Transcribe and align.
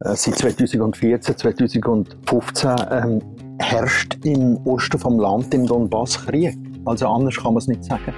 Äh, 0.00 0.14
seit 0.14 0.38
2014, 0.38 1.36
2015 1.36 2.70
ähm, 2.88 3.22
herrscht 3.58 4.16
im 4.24 4.56
Osten 4.64 4.96
vom 4.96 5.18
Land 5.18 5.52
im 5.54 5.66
Donbass 5.66 6.24
Krieg. 6.24 6.56
Also 6.84 7.08
anders 7.08 7.34
kann 7.34 7.54
man 7.54 7.56
es 7.56 7.66
nicht 7.66 7.82
sagen. 7.82 8.14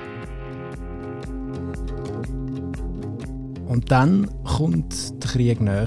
Und 3.67 3.91
dann 3.91 4.29
kommt 4.45 5.23
der 5.23 5.31
Krieg 5.31 5.61
näher. 5.63 5.87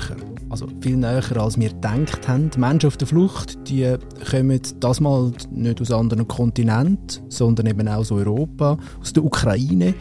Also 0.49 0.67
viel 0.81 0.97
näher, 0.97 1.23
als 1.37 1.59
wir 1.59 1.69
gedacht 1.69 2.27
haben. 2.27 2.49
Die 2.49 2.59
Menschen 2.59 2.87
auf 2.87 2.97
der 2.97 3.07
Flucht, 3.07 3.69
die 3.69 3.95
kommen 4.31 4.61
das 4.79 4.99
mal 4.99 5.31
nicht 5.51 5.79
aus 5.79 5.91
anderen 5.91 6.27
Kontinenten, 6.27 7.29
sondern 7.29 7.67
eben 7.67 7.87
auch 7.87 7.97
aus 7.97 8.11
Europa, 8.11 8.77
aus 8.99 9.13
der 9.13 9.23
Ukraine. 9.23 9.93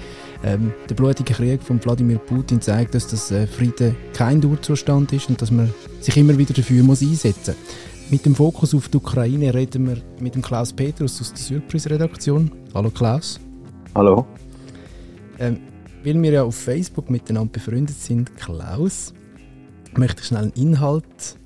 Ähm, 0.44 0.72
der 0.88 0.94
blutige 0.96 1.34
Krieg 1.34 1.62
von 1.62 1.82
Wladimir 1.84 2.18
Putin 2.18 2.60
zeigt, 2.60 2.94
dass 2.94 3.06
das 3.06 3.30
äh, 3.30 3.46
Frieden 3.46 3.94
kein 4.12 4.40
Dauerzustand 4.40 5.12
ist 5.12 5.28
und 5.28 5.40
dass 5.40 5.52
man 5.52 5.72
sich 6.00 6.16
immer 6.16 6.36
wieder 6.36 6.52
dafür 6.52 6.82
muss 6.82 7.00
einsetzen 7.00 7.54
muss. 7.54 8.10
Mit 8.10 8.26
dem 8.26 8.34
Fokus 8.34 8.74
auf 8.74 8.88
die 8.88 8.96
Ukraine 8.96 9.54
reden 9.54 9.86
wir 9.86 9.96
mit 10.20 10.34
dem 10.34 10.42
Klaus 10.42 10.72
Petrus 10.72 11.20
aus 11.20 11.32
der 11.32 11.42
Surprise-Redaktion. 11.42 12.50
Hallo 12.74 12.90
Klaus. 12.90 13.38
Hallo. 13.94 14.26
Ähm, 15.38 15.60
weil 16.04 16.20
wir 16.20 16.32
ja 16.32 16.42
auf 16.42 16.56
Facebook 16.56 17.08
miteinander 17.08 17.52
befreundet 17.52 17.96
sind, 17.96 18.36
Klaus, 18.36 19.14
möchte 19.96 20.22
ich 20.22 20.26
schnell 20.26 20.42
einen 20.42 20.52
Inhalt 20.52 21.38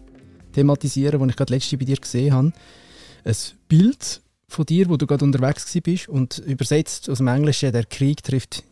thematisieren, 0.53 1.21
den 1.21 1.29
ich 1.29 1.37
gerade 1.37 1.53
letzte 1.53 1.77
bei 1.77 1.85
dir 1.85 1.97
gesehen 1.97 2.33
habe. 2.33 2.53
Ein 3.25 3.35
Bild 3.69 4.23
von 4.49 4.65
dir, 4.65 4.89
wo 4.89 4.97
du 4.97 5.07
gerade 5.07 5.25
unterwegs 5.25 5.71
bist 5.83 6.09
und 6.09 6.39
übersetzt 6.39 7.11
aus 7.11 7.19
dem 7.19 7.29
Englischen, 7.29 7.73
der 7.73 7.85
Krieg 7.85 8.23
trifft 8.23 8.65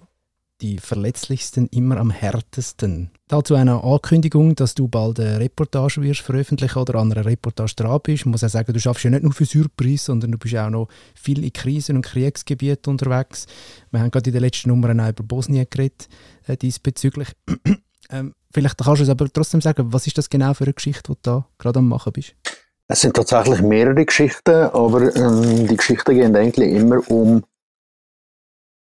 die 0.60 0.78
Verletzlichsten 0.78 1.66
immer 1.68 1.98
am 1.98 2.10
härtesten. 2.10 3.10
Dazu 3.28 3.54
eine 3.54 3.82
Ankündigung, 3.82 4.54
dass 4.54 4.74
du 4.74 4.88
bald 4.88 5.18
eine 5.18 5.40
Reportage 5.40 6.02
wirst 6.02 6.20
veröffentlichen 6.20 6.78
oder 6.78 6.96
an 6.96 7.12
einer 7.12 7.24
Reportage 7.24 7.74
dran 7.74 8.00
bist. 8.02 8.20
Ich 8.20 8.26
muss 8.26 8.44
auch 8.44 8.48
sagen, 8.48 8.72
du 8.72 8.78
schaffst 8.78 9.04
ja 9.04 9.10
nicht 9.10 9.22
nur 9.22 9.32
für 9.32 9.44
Surprise, 9.44 10.04
sondern 10.04 10.32
du 10.32 10.38
bist 10.38 10.56
auch 10.56 10.70
noch 10.70 10.88
viel 11.14 11.42
in 11.42 11.52
Krisen- 11.52 11.96
und 11.96 12.02
Kriegsgebieten 12.02 12.90
unterwegs. 12.90 13.46
Wir 13.90 14.00
haben 14.00 14.10
gerade 14.10 14.30
in 14.30 14.34
den 14.34 14.42
letzten 14.42 14.68
Nummern 14.68 15.00
auch 15.00 15.08
über 15.08 15.24
Bosnien 15.24 15.66
geredet, 15.68 16.08
äh, 16.46 16.56
diesbezüglich. 16.56 17.28
ähm, 18.10 18.34
vielleicht 18.52 18.78
kannst 18.78 19.00
du 19.00 19.02
uns 19.02 19.10
aber 19.10 19.32
trotzdem 19.32 19.60
sagen, 19.60 19.92
was 19.92 20.06
ist 20.06 20.18
das 20.18 20.30
genau 20.30 20.54
für 20.54 20.64
eine 20.64 20.74
Geschichte, 20.74 21.02
die 21.08 21.14
du 21.14 21.18
da 21.22 21.46
gerade 21.58 21.80
am 21.80 21.88
machen 21.88 22.12
bist? 22.12 22.34
Es 22.86 23.00
sind 23.00 23.16
tatsächlich 23.16 23.62
mehrere 23.62 24.04
Geschichten, 24.04 24.50
aber 24.54 25.14
ähm, 25.16 25.66
die 25.66 25.76
Geschichten 25.76 26.14
gehen 26.14 26.36
eigentlich 26.36 26.70
immer 26.70 27.00
um 27.10 27.42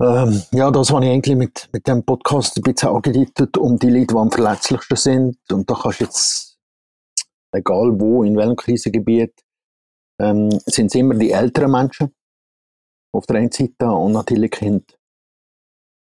ähm, 0.01 0.43
ja, 0.53 0.71
das 0.71 0.91
habe 0.91 1.05
ich 1.05 1.11
eigentlich 1.11 1.37
mit, 1.37 1.69
mit 1.73 1.89
dem 1.89 2.05
Podcast 2.05 2.57
ein 2.57 2.63
bisschen 2.63 2.91
angedeutet, 2.91 3.57
um 3.57 3.79
die 3.79 3.91
Leute, 3.91 4.07
die 4.09 4.15
am 4.15 4.31
verletzlichsten 4.31 4.97
sind. 4.97 5.39
Und 5.51 5.69
da 5.69 5.75
kannst 5.75 6.01
du 6.01 6.05
jetzt, 6.05 6.59
egal 7.53 7.99
wo, 7.99 8.23
in 8.23 8.37
welchem 8.37 8.57
Krisengebiet, 8.57 9.35
ähm, 10.21 10.51
sind 10.67 10.87
es 10.87 10.95
immer 10.95 11.15
die 11.15 11.33
älteren 11.33 11.73
Menschen 11.73 12.15
auf 13.13 13.27
der 13.27 13.37
einen 13.37 13.51
Seite 13.51 13.91
und 13.91 14.13
natürlich 14.13 14.53
Kinder. 14.53 14.85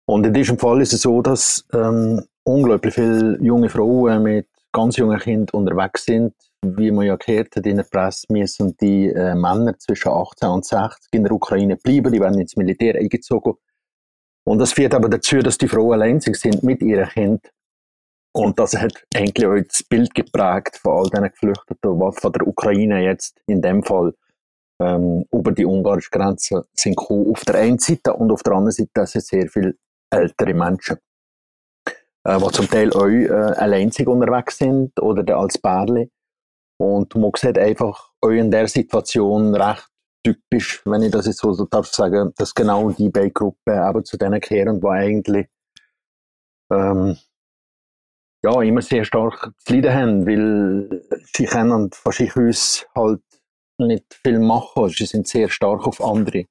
Und 0.07 0.27
in 0.27 0.35
diesem 0.35 0.59
Fall 0.59 0.83
ist 0.83 0.93
es 0.93 1.03
so, 1.03 1.23
dass 1.23 1.65
ähm, 1.73 2.23
unglaublich 2.45 2.95
viele 2.95 3.39
junge 3.41 3.69
Frauen 3.69 4.25
mit 4.25 4.49
ganz 4.73 4.97
jungen 4.97 5.19
Kindern 5.19 5.61
unterwegs 5.61 6.05
sind. 6.05 6.35
Wie 6.67 6.91
man 6.91 7.07
ja 7.07 7.17
gehört 7.17 7.55
hat 7.57 7.67
in 7.67 7.77
der 7.77 7.85
Presse, 7.85 8.27
müssen 8.31 8.77
die 8.79 9.09
äh, 9.09 9.35
Männer 9.35 9.79
zwischen 9.79 10.09
18 10.09 10.49
und 10.49 10.65
60 10.65 11.13
in 11.13 11.25
der 11.25 11.33
Ukraine 11.33 11.77
bleiben. 11.77 12.13
Die 12.13 12.21
werden 12.21 12.41
ins 12.41 12.57
Militär 12.57 12.97
eingezogen 12.97 13.55
und 14.47 14.59
das 14.59 14.73
führt 14.73 14.95
aber 14.95 15.09
dazu, 15.09 15.39
dass 15.39 15.59
die 15.59 15.69
Frauen 15.69 15.95
allein 15.95 16.21
sind 16.21 16.63
mit 16.63 16.83
ihrem 16.83 17.09
Kind. 17.09 17.51
Und 18.37 18.59
das 18.59 18.75
hat 18.75 19.05
eigentlich 19.15 19.47
auch 19.47 19.57
das 19.57 19.83
Bild 19.85 20.15
geprägt 20.15 20.77
von 20.83 20.93
all 20.93 21.11
diesen 21.11 21.31
Geflüchteten, 21.31 22.01
die 22.01 22.21
von 22.21 22.33
der 22.33 22.47
Ukraine 22.47 23.05
jetzt 23.05 23.41
in 23.47 23.63
dem 23.63 23.83
Fall 23.83 24.13
ähm, 24.83 25.25
über 25.33 25.53
die 25.53 25.65
ungarische 25.65 26.11
Grenze 26.11 26.67
sind 26.75 26.97
gekommen. 26.97 27.31
Auf 27.31 27.45
der 27.45 27.57
einen 27.57 27.79
Seite 27.79 28.13
und 28.13 28.33
auf 28.33 28.43
der 28.43 28.55
anderen 28.55 28.73
Seite 28.73 29.07
sind 29.07 29.25
sehr 29.25 29.49
viele 29.49 29.77
ältere 30.11 30.53
Menschen, 30.53 30.99
äh, 32.25 32.39
die 32.39 32.51
zum 32.51 32.69
Teil 32.69 32.93
auch 32.93 33.07
äh, 33.07 33.29
alleinzig 33.31 34.09
unterwegs 34.09 34.59
sind 34.59 34.99
oder 35.01 35.37
als 35.37 35.57
Pärchen. 35.59 36.11
Und 36.77 37.15
man 37.15 37.31
sieht 37.37 37.57
einfach 37.57 38.11
auch 38.21 38.31
in 38.31 38.51
der 38.51 38.67
Situation 38.67 39.55
recht 39.55 39.89
typisch, 40.25 40.83
wenn 40.87 41.03
ich 41.03 41.13
das 41.13 41.27
jetzt 41.27 41.41
so 41.41 41.53
darf 41.67 41.87
sagen, 41.87 42.33
dass 42.37 42.55
genau 42.55 42.91
die 42.91 43.11
beiden 43.11 43.33
Gruppen 43.33 43.89
eben 43.89 44.05
zu 44.05 44.17
denen 44.17 44.41
kehren, 44.41 44.81
die 44.81 44.87
eigentlich 44.87 45.47
ähm, 46.73 47.17
ja, 48.43 48.61
immer 48.63 48.83
sehr 48.83 49.05
stark 49.05 49.53
zu 49.59 49.75
leiden 49.75 49.95
haben, 49.95 50.27
weil 50.27 51.03
sie 51.33 51.45
können 51.45 51.91
von 51.93 52.13
sich 52.13 52.37
aus 52.37 52.87
halt 52.95 53.23
nicht 53.79 54.21
viel 54.23 54.39
machen. 54.39 54.89
Sie 54.89 55.07
sind 55.07 55.27
sehr 55.27 55.49
stark 55.49 55.87
auf 55.87 56.03
andere 56.03 56.45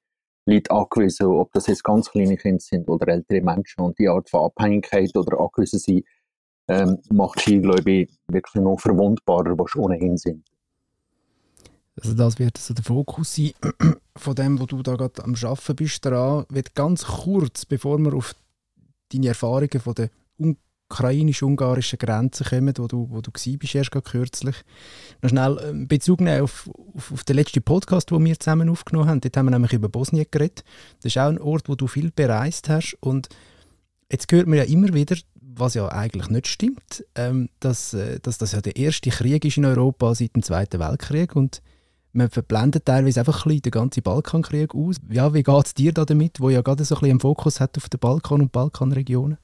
Leute 0.46 0.70
angewiesen, 0.70 1.26
ob 1.26 1.52
das 1.52 1.66
jetzt 1.66 1.84
ganz 1.84 2.10
kleine 2.10 2.36
Kinder 2.36 2.60
sind 2.60 2.88
oder 2.88 3.08
ältere 3.08 3.40
Menschen. 3.40 3.82
Und 3.82 3.98
die 3.98 4.08
Art 4.08 4.28
von 4.28 4.46
Abhängigkeit 4.46 5.16
oder 5.16 5.40
angewiesen 5.40 5.78
sein, 5.78 6.02
ähm, 6.68 6.98
macht 7.10 7.40
sie, 7.40 7.60
glaube 7.60 7.90
ich, 7.90 8.10
wirklich 8.28 8.62
noch 8.62 8.78
verwundbarer, 8.78 9.58
was 9.58 9.76
ohnehin 9.76 10.16
sind. 10.16 10.44
Also 11.96 12.14
das 12.14 12.38
wird 12.38 12.56
also 12.56 12.74
der 12.74 12.84
Fokus 12.84 13.34
sein 13.34 13.52
von 14.16 14.34
dem, 14.34 14.60
wo 14.60 14.66
du 14.66 14.82
da 14.82 14.96
gerade 14.96 15.22
am 15.22 15.34
Arbeiten 15.34 15.76
bist, 15.76 16.04
daran 16.04 16.44
wird 16.48 16.74
ganz 16.74 17.04
kurz, 17.04 17.64
bevor 17.64 17.98
wir 17.98 18.14
auf 18.14 18.34
deine 19.12 19.28
Erfahrungen 19.28 19.80
von 19.80 19.94
der 19.94 20.10
ukrainisch-ungarischen 20.90 21.98
Grenze 21.98 22.44
kommen, 22.44 22.74
wo 22.76 22.86
du, 22.86 23.08
wo 23.10 23.20
du 23.20 23.30
bist, 23.30 23.74
erst 23.74 23.90
gerade 23.90 24.08
kürzlich, 24.08 24.56
noch 25.22 25.30
schnell 25.30 25.58
ähm, 25.64 25.88
Bezug 25.88 26.20
nehmen 26.20 26.42
auf, 26.42 26.68
auf, 26.94 27.12
auf, 27.12 27.24
den 27.24 27.36
letzten 27.36 27.62
Podcast, 27.62 28.10
den 28.10 28.24
wir 28.24 28.38
zusammen 28.38 28.68
aufgenommen 28.68 29.08
haben. 29.08 29.20
Dort 29.20 29.36
haben 29.36 29.46
wir 29.46 29.50
nämlich 29.50 29.72
über 29.72 29.88
Bosnien 29.88 30.26
geredet. 30.30 30.64
Das 31.00 31.12
ist 31.12 31.18
auch 31.18 31.28
ein 31.28 31.40
Ort, 31.40 31.68
wo 31.68 31.74
du 31.74 31.86
viel 31.86 32.10
bereist 32.10 32.68
hast 32.68 32.96
und 33.00 33.28
jetzt 34.10 34.30
hört 34.30 34.46
man 34.46 34.58
ja 34.58 34.64
immer 34.64 34.92
wieder, 34.94 35.16
was 35.40 35.74
ja 35.74 35.88
eigentlich 35.88 36.28
nicht 36.28 36.48
stimmt, 36.48 37.04
ähm, 37.14 37.48
dass, 37.60 37.94
äh, 37.94 38.18
dass 38.20 38.38
das 38.38 38.52
ja 38.52 38.60
der 38.60 38.76
erste 38.76 39.10
Krieg 39.10 39.44
ist 39.44 39.56
in 39.56 39.64
Europa 39.64 40.14
seit 40.14 40.34
dem 40.34 40.42
Zweiten 40.42 40.80
Weltkrieg 40.80 41.34
und 41.34 41.62
man 42.14 42.30
verblendet 42.30 42.86
teilweise 42.86 43.20
einfach 43.20 43.44
ein 43.44 43.48
bisschen 43.48 43.62
den 43.62 43.72
ganzen 43.72 44.02
Balkankrieg 44.02 44.74
aus. 44.74 44.96
Ja, 45.10 45.34
wie 45.34 45.42
geht 45.42 45.66
es 45.66 45.74
dir 45.74 45.92
da 45.92 46.04
damit, 46.04 46.40
wo 46.40 46.48
ja 46.48 46.62
gerade 46.62 46.84
so 46.84 46.94
ein 46.94 47.00
bisschen 47.00 47.10
einen 47.10 47.20
Fokus 47.20 47.60
hat 47.60 47.76
auf 47.76 47.88
den 47.88 48.00
Balkan 48.00 48.40
und 48.40 48.52
Balkanregionen? 48.52 49.38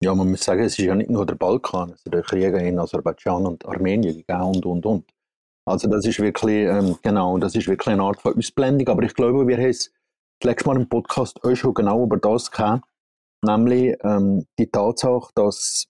Ja, 0.00 0.14
man 0.14 0.30
muss 0.30 0.42
sagen, 0.42 0.62
es 0.62 0.78
ist 0.78 0.84
ja 0.84 0.94
nicht 0.94 1.10
nur 1.10 1.26
der 1.26 1.34
Balkan, 1.34 1.90
es 1.90 2.04
ist 2.04 2.12
der 2.12 2.22
Krieg 2.22 2.54
in 2.54 2.78
Aserbaidschan 2.78 3.46
und 3.46 3.64
Armenien 3.66 4.24
und, 4.28 4.66
und, 4.66 4.86
und. 4.86 5.04
Also 5.64 5.88
das 5.88 6.04
ist 6.06 6.18
wirklich, 6.18 6.66
ähm, 6.66 6.96
genau, 7.02 7.38
das 7.38 7.54
ist 7.54 7.68
wirklich 7.68 7.88
eine 7.88 8.02
Art 8.02 8.20
von 8.20 8.36
Ausblendung, 8.36 8.88
aber 8.88 9.02
ich 9.04 9.14
glaube, 9.14 9.46
wir 9.46 9.56
haben 9.56 9.70
es 9.70 9.92
letzte 10.42 10.66
Mal 10.66 10.76
im 10.76 10.88
Podcast 10.88 11.42
auch 11.44 11.54
schon 11.54 11.74
genau 11.74 12.02
über 12.04 12.16
das 12.16 12.50
gehabt, 12.50 12.84
nämlich 13.44 13.96
ähm, 14.02 14.44
die 14.58 14.66
Tatsache, 14.66 15.30
dass 15.36 15.86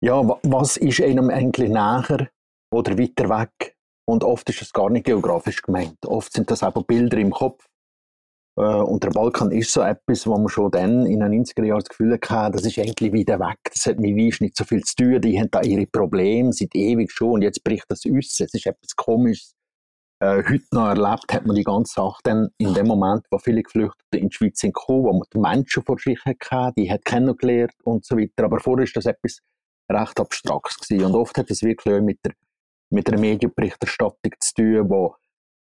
ja, 0.00 0.22
was 0.44 0.76
ist 0.76 1.00
einem 1.00 1.30
eigentlich 1.30 1.70
näher 1.70 2.30
oder 2.70 2.96
weiter 2.98 3.28
weg 3.28 3.77
und 4.08 4.24
oft 4.24 4.48
ist 4.48 4.62
es 4.62 4.72
gar 4.72 4.88
nicht 4.88 5.04
geografisch 5.04 5.60
gemeint. 5.60 5.98
Oft 6.06 6.32
sind 6.32 6.50
das 6.50 6.62
einfach 6.62 6.82
Bilder 6.84 7.18
im 7.18 7.30
Kopf. 7.30 7.66
Äh, 8.58 8.62
und 8.62 9.04
der 9.04 9.10
Balkan 9.10 9.50
ist 9.50 9.70
so 9.70 9.82
etwas, 9.82 10.26
wo 10.26 10.38
man 10.38 10.48
schon 10.48 10.70
dann 10.70 11.04
in 11.04 11.20
den 11.20 11.44
90er 11.44 11.62
Jahren 11.62 11.80
das 11.80 11.90
Gefühl 11.90 12.18
hatte, 12.18 12.56
das 12.56 12.64
ist 12.64 12.78
eigentlich 12.78 13.12
wieder 13.12 13.38
weg. 13.38 13.58
Das 13.70 13.84
hat 13.84 13.98
mit 13.98 14.16
Weiss 14.16 14.40
nicht 14.40 14.56
so 14.56 14.64
viel 14.64 14.82
zu 14.82 14.96
tun. 14.96 15.20
Die 15.20 15.38
haben 15.38 15.50
da 15.50 15.60
ihre 15.60 15.86
Probleme 15.86 16.54
seit 16.54 16.74
ewig 16.74 17.12
schon 17.12 17.32
und 17.32 17.42
jetzt 17.42 17.62
bricht 17.62 17.84
das 17.88 18.06
aus. 18.06 18.40
Es 18.40 18.54
ist 18.54 18.66
etwas 18.66 18.96
Komisches. 18.96 19.54
Äh, 20.20 20.42
heute 20.42 20.64
noch 20.72 20.88
erlebt 20.88 21.30
hat 21.30 21.44
man 21.44 21.54
die 21.54 21.64
ganze 21.64 21.92
Sache 21.92 22.20
dann 22.24 22.48
in 22.56 22.72
dem 22.72 22.86
Moment, 22.86 23.26
wo 23.30 23.36
viele 23.36 23.62
Geflüchtete 23.62 24.16
in 24.16 24.30
die 24.30 24.34
Schweiz 24.34 24.58
sind 24.58 24.72
gekommen, 24.72 25.04
wo 25.04 25.12
man 25.12 25.28
die 25.34 25.38
Menschen 25.38 25.84
vor 25.84 25.98
sich 25.98 26.18
hatte, 26.24 26.72
die 26.78 26.90
hat 26.90 27.04
kennengelernt 27.04 27.74
und 27.84 28.06
so 28.06 28.16
weiter. 28.16 28.44
Aber 28.44 28.58
vorher 28.58 28.84
ist 28.84 28.96
das 28.96 29.04
etwas 29.04 29.40
recht 29.92 30.18
Abstraktes 30.18 30.78
gewesen. 30.78 31.04
Und 31.04 31.14
oft 31.14 31.36
hat 31.36 31.50
es 31.50 31.62
wirklich 31.62 31.94
auch 31.94 32.00
mit 32.00 32.18
der 32.24 32.32
mit 32.90 33.08
einer 33.08 33.20
Medienberichterstattung 33.20 34.32
zu 34.40 34.54
tun, 34.54 34.90
wo 34.90 35.14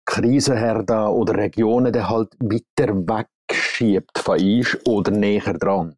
Krisenherde 0.06 1.09
oder 1.09 1.35
Regionen 1.35 1.91
dann 1.91 2.09
halt 2.09 2.33
weiter 2.39 2.95
wegschiebt 2.95 4.18
von 4.19 4.39
uns 4.39 4.77
oder 4.85 5.12
näher 5.12 5.53
dran. 5.53 5.95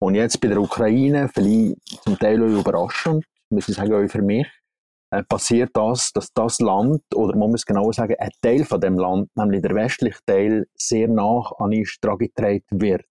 Und 0.00 0.14
jetzt 0.14 0.40
bei 0.40 0.48
der 0.48 0.60
Ukraine, 0.60 1.28
vielleicht 1.28 1.76
zum 2.02 2.18
Teil 2.18 2.42
auch 2.42 2.60
überraschend, 2.60 3.24
muss 3.50 3.68
ich 3.68 3.76
sagen, 3.76 3.92
auch 3.94 4.10
für 4.10 4.22
mich, 4.22 4.46
äh, 5.12 5.22
passiert 5.24 5.70
das, 5.74 6.12
dass 6.12 6.32
das 6.32 6.58
Land, 6.60 7.02
oder 7.14 7.36
man 7.36 7.50
muss 7.50 7.66
genau 7.66 7.92
sagen, 7.92 8.16
ein 8.18 8.30
Teil 8.40 8.64
von 8.64 8.80
dem 8.80 8.98
Land, 8.98 9.28
nämlich 9.36 9.62
der 9.62 9.74
westliche 9.74 10.18
Teil, 10.24 10.66
sehr 10.74 11.08
nach 11.08 11.52
an 11.58 11.72
uns 11.72 11.98
getragen 12.00 12.62
wird. 12.70 13.04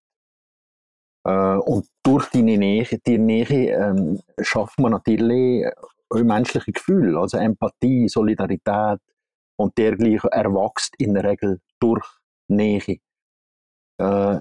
Äh, 1.25 1.57
und 1.57 1.87
durch 2.03 2.29
die 2.29 2.41
Nähe, 2.41 2.87
die 3.05 3.17
Nähe 3.17 3.75
ähm, 3.75 4.19
schafft 4.41 4.79
man 4.79 4.91
natürlich 4.91 5.65
auch 6.11 6.23
menschliche 6.23 6.71
Gefühle, 6.71 7.19
also 7.19 7.37
Empathie, 7.37 8.07
Solidarität 8.07 8.99
und 9.57 9.77
dergleichen 9.77 10.29
erwachst 10.31 10.95
in 10.97 11.13
der 11.13 11.23
Regel 11.23 11.61
durch 11.79 12.05
Nähe. 12.47 12.99
Äh, 13.99 14.39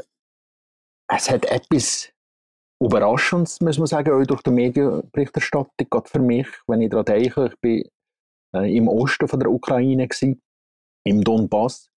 es 1.12 1.30
hat 1.30 1.44
etwas 1.46 2.12
überraschend, 2.82 3.56
muss 3.60 3.78
man 3.78 3.86
sagen, 3.86 4.12
auch 4.12 4.24
durch 4.24 4.42
die 4.42 4.50
Medienberichterstattung, 4.50 5.90
gerade 5.90 6.08
für 6.08 6.20
mich, 6.20 6.48
wenn 6.66 6.80
ich 6.80 6.90
daran 6.90 7.04
denke, 7.04 7.46
ich 7.46 7.60
bin 7.60 7.84
äh, 8.54 8.76
im 8.76 8.88
Osten 8.88 9.28
von 9.28 9.40
der 9.40 9.50
Ukraine 9.50 10.08
gewesen, 10.08 10.40
im 11.04 11.22
Donbass. 11.22 11.90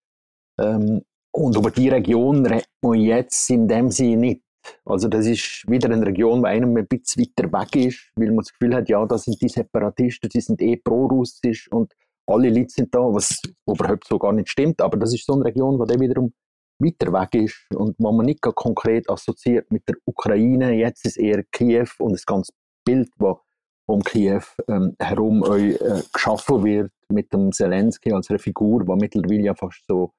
Ähm, 0.60 1.04
und 1.36 1.56
über 1.56 1.72
die 1.72 1.90
Region 1.90 2.46
redet 2.46 2.70
man 2.84 3.00
jetzt 3.00 3.50
in 3.50 3.68
dem 3.68 3.90
Sinne 3.90 4.18
nicht. 4.18 4.43
Also 4.86 5.08
das 5.08 5.26
ist 5.26 5.66
wieder 5.68 5.90
eine 5.90 6.06
Region, 6.06 6.42
die 6.42 6.48
einem 6.48 6.76
ein 6.78 6.88
bisschen 6.88 7.24
weiter 7.24 7.52
weg 7.52 7.76
ist, 7.88 8.12
weil 8.16 8.28
man 8.28 8.38
das 8.38 8.54
Gefühl 8.54 8.76
hat, 8.76 8.90
ja, 8.90 9.06
das 9.06 9.24
sind 9.24 9.42
die 9.42 9.50
Separatisten, 9.50 10.30
die 10.30 10.42
sind 10.42 10.62
eh 10.62 10.78
pro-russisch 10.78 11.72
und 11.72 11.94
alle 12.26 12.50
Leute 12.50 12.70
sind 12.70 12.94
da, 12.96 13.00
was 13.00 13.42
überhaupt 13.68 14.08
so 14.08 14.18
gar 14.18 14.32
nicht 14.32 14.50
stimmt, 14.50 14.82
aber 14.82 14.98
das 14.98 15.14
ist 15.14 15.26
so 15.26 15.34
eine 15.34 15.46
Region, 15.46 15.80
die 15.80 15.92
dann 15.92 16.00
wiederum 16.00 16.34
weiter 16.80 17.12
weg 17.14 17.36
ist 17.36 17.66
und 17.76 17.96
wo 17.98 18.12
man 18.12 18.26
nicht 18.26 18.42
konkret 18.42 19.10
assoziiert 19.10 19.72
mit 19.72 19.88
der 19.88 19.96
Ukraine. 20.06 20.74
Jetzt 20.74 21.06
ist 21.06 21.18
eher 21.18 21.44
Kiew 21.52 21.88
und 22.00 22.14
das 22.14 22.26
ganze 22.26 22.52
Bild, 22.86 23.10
das 23.20 23.38
um 23.86 24.02
Kiew 24.02 24.42
ähm, 24.68 24.96
herum 25.00 25.44
äh, 25.44 26.02
geschaffen 26.12 26.64
wird 26.64 26.92
mit 27.10 27.32
dem 27.34 27.52
Zelensky 27.52 28.12
als 28.12 28.30
eine 28.30 28.40
Figur, 28.40 28.86
die 28.86 28.96
mittlerweile 28.96 29.44
ja 29.44 29.56
fast 29.56 29.86
so 29.88 30.14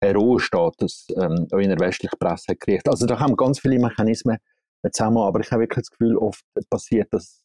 Hero-Status 0.00 1.08
ähm, 1.16 1.46
in 1.52 1.68
der 1.68 1.78
westlichen 1.78 2.18
Presse 2.18 2.52
gekriegt. 2.54 2.88
Also 2.88 3.06
da 3.06 3.18
haben 3.18 3.36
ganz 3.36 3.60
viele 3.60 3.78
Mechanismen 3.78 4.38
zusammen, 4.92 5.18
aber 5.18 5.40
ich 5.40 5.50
habe 5.50 5.62
wirklich 5.62 5.86
das 5.86 5.90
Gefühl, 5.90 6.16
oft 6.16 6.44
passiert 6.70 7.08
das 7.12 7.44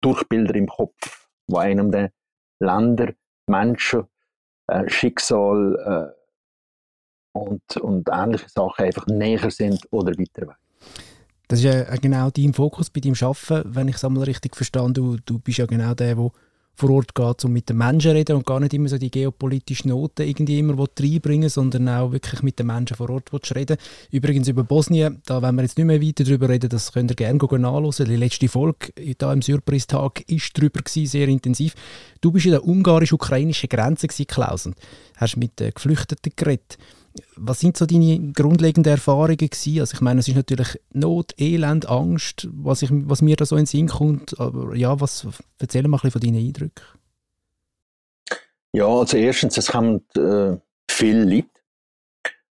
durch 0.00 0.26
Bilder 0.28 0.54
im 0.54 0.66
Kopf, 0.66 1.28
wo 1.48 1.58
einem 1.58 1.90
der 1.90 2.12
Länder, 2.60 3.12
Menschen, 3.46 4.04
äh, 4.68 4.88
Schicksal 4.88 6.14
äh, 6.14 7.38
und, 7.38 7.76
und 7.76 8.08
ähnliche 8.10 8.48
Sachen 8.48 8.86
einfach 8.86 9.06
näher 9.06 9.50
sind 9.50 9.86
oder 9.90 10.12
weiter 10.18 10.48
weg. 10.48 10.56
Das 11.48 11.60
ist 11.60 11.64
ja 11.64 11.96
genau 11.96 12.30
dein 12.30 12.54
Fokus 12.54 12.90
bei 12.90 13.00
deinem 13.00 13.14
Arbeiten, 13.20 13.74
wenn 13.74 13.88
ich 13.88 13.96
es 13.96 14.04
einmal 14.04 14.24
richtig 14.24 14.56
verstanden 14.56 14.94
du, 14.94 15.16
du 15.24 15.38
bist 15.38 15.58
ja 15.58 15.66
genau 15.66 15.94
der, 15.94 16.14
der 16.16 16.30
vor 16.76 16.90
Ort 16.90 17.14
geht, 17.14 17.44
um 17.44 17.52
mit 17.52 17.68
den 17.70 17.78
Menschen 17.78 18.10
zu 18.10 18.14
reden 18.14 18.36
und 18.36 18.46
gar 18.46 18.60
nicht 18.60 18.74
immer 18.74 18.88
so 18.88 18.98
die 18.98 19.10
geopolitischen 19.10 19.90
Noten 19.90 20.28
irgendwie 20.28 20.58
immer 20.58 20.76
reinbringen 21.00 21.48
sondern 21.48 21.88
auch 21.88 22.12
wirklich 22.12 22.42
mit 22.42 22.58
den 22.58 22.66
Menschen 22.66 22.96
vor 22.96 23.08
Ort 23.08 23.30
zu 23.42 23.54
reden. 23.54 23.78
Übrigens 24.10 24.48
über 24.48 24.62
Bosnien, 24.62 25.22
da 25.24 25.40
wollen 25.40 25.56
wir 25.56 25.62
jetzt 25.62 25.78
nicht 25.78 25.86
mehr 25.86 26.02
weiter 26.02 26.24
darüber 26.24 26.50
reden, 26.50 26.68
das 26.68 26.92
könnt 26.92 27.10
ihr 27.10 27.16
gerne 27.16 27.38
nachlesen. 27.38 28.06
Die 28.06 28.16
letzte 28.16 28.48
Folge 28.48 28.92
da 29.16 29.32
im 29.32 29.40
Surprise-Tag 29.40 30.22
war 30.28 30.38
darüber, 30.54 30.80
gewesen, 30.82 31.06
sehr 31.06 31.28
intensiv. 31.28 31.74
Du 32.20 32.30
bist 32.30 32.46
in 32.46 32.52
der 32.52 32.64
ungarisch-ukrainischen 32.64 33.68
Grenze, 33.68 34.06
gewesen, 34.06 34.26
Klaus, 34.26 34.66
und 34.66 34.76
hast 35.16 35.36
mit 35.36 35.58
den 35.58 35.72
Geflüchteten 35.72 36.32
geredet. 36.36 36.76
Was 37.36 37.60
sind 37.60 37.76
so 37.76 37.86
deine 37.86 38.32
grundlegenden 38.32 38.92
Erfahrungen 38.92 39.36
gewesen? 39.36 39.80
Also 39.80 39.94
ich 39.94 40.00
meine, 40.00 40.20
es 40.20 40.28
ist 40.28 40.36
natürlich 40.36 40.80
Not, 40.92 41.34
Elend, 41.38 41.88
Angst, 41.88 42.48
was, 42.52 42.82
ich, 42.82 42.90
was 42.92 43.22
mir 43.22 43.36
da 43.36 43.44
so 43.44 43.56
in 43.56 43.62
den 43.62 43.66
Sinn 43.66 43.88
kommt. 43.88 44.38
Aber 44.40 44.74
ja, 44.74 45.00
was, 45.00 45.26
erzähl 45.58 45.82
mal 45.82 45.98
ein 45.98 46.00
bisschen 46.00 46.10
von 46.12 46.20
deinen 46.20 46.46
Eindrücken. 46.46 46.84
Ja, 48.72 48.86
also 48.86 49.16
erstens, 49.16 49.56
es 49.56 49.68
kommt 49.68 50.16
äh, 50.16 50.56
viel 50.90 51.22
Leute 51.22 51.48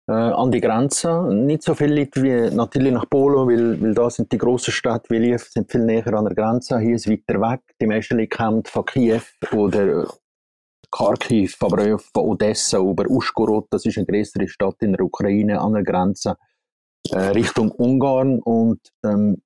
äh, 0.08 0.12
an 0.12 0.50
die 0.50 0.60
Grenze. 0.60 1.22
Nicht 1.32 1.62
so 1.62 1.74
viel 1.74 1.94
Leute 1.94 2.22
wie 2.22 2.54
natürlich 2.54 2.92
nach 2.92 3.08
Polen, 3.08 3.46
weil, 3.46 3.80
weil 3.80 3.94
da 3.94 4.10
sind 4.10 4.32
die 4.32 4.38
grossen 4.38 4.72
Städte 4.72 5.10
wie 5.10 5.18
Lviv 5.18 5.48
sind 5.48 5.70
viel 5.70 5.84
näher 5.84 6.12
an 6.14 6.24
der 6.24 6.34
Grenze. 6.34 6.78
Hier 6.80 6.96
ist 6.96 7.08
weiter 7.08 7.40
weg. 7.40 7.60
Die 7.80 7.86
meisten 7.86 8.16
Leute 8.16 8.36
kommen 8.36 8.64
von 8.64 8.84
Kiew 8.84 9.20
oder 9.52 10.08
Kharkiv, 10.90 11.56
aber 11.60 11.94
auch 11.94 12.00
von 12.00 12.24
Odessa 12.24 12.78
über 12.78 13.06
Uschgorod, 13.08 13.66
das 13.70 13.84
ist 13.84 13.98
eine 13.98 14.06
größere 14.06 14.48
Stadt 14.48 14.76
in 14.80 14.92
der 14.92 15.04
Ukraine 15.04 15.60
an 15.60 15.74
der 15.74 15.84
Grenze, 15.84 16.36
äh, 17.10 17.18
Richtung 17.18 17.70
Ungarn. 17.70 18.40
Und 18.40 18.80
ähm, 19.04 19.42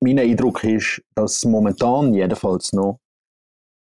mein 0.00 0.18
Eindruck 0.18 0.64
ist, 0.64 1.02
dass 1.14 1.44
momentan 1.44 2.14
jedenfalls 2.14 2.72
noch 2.72 3.00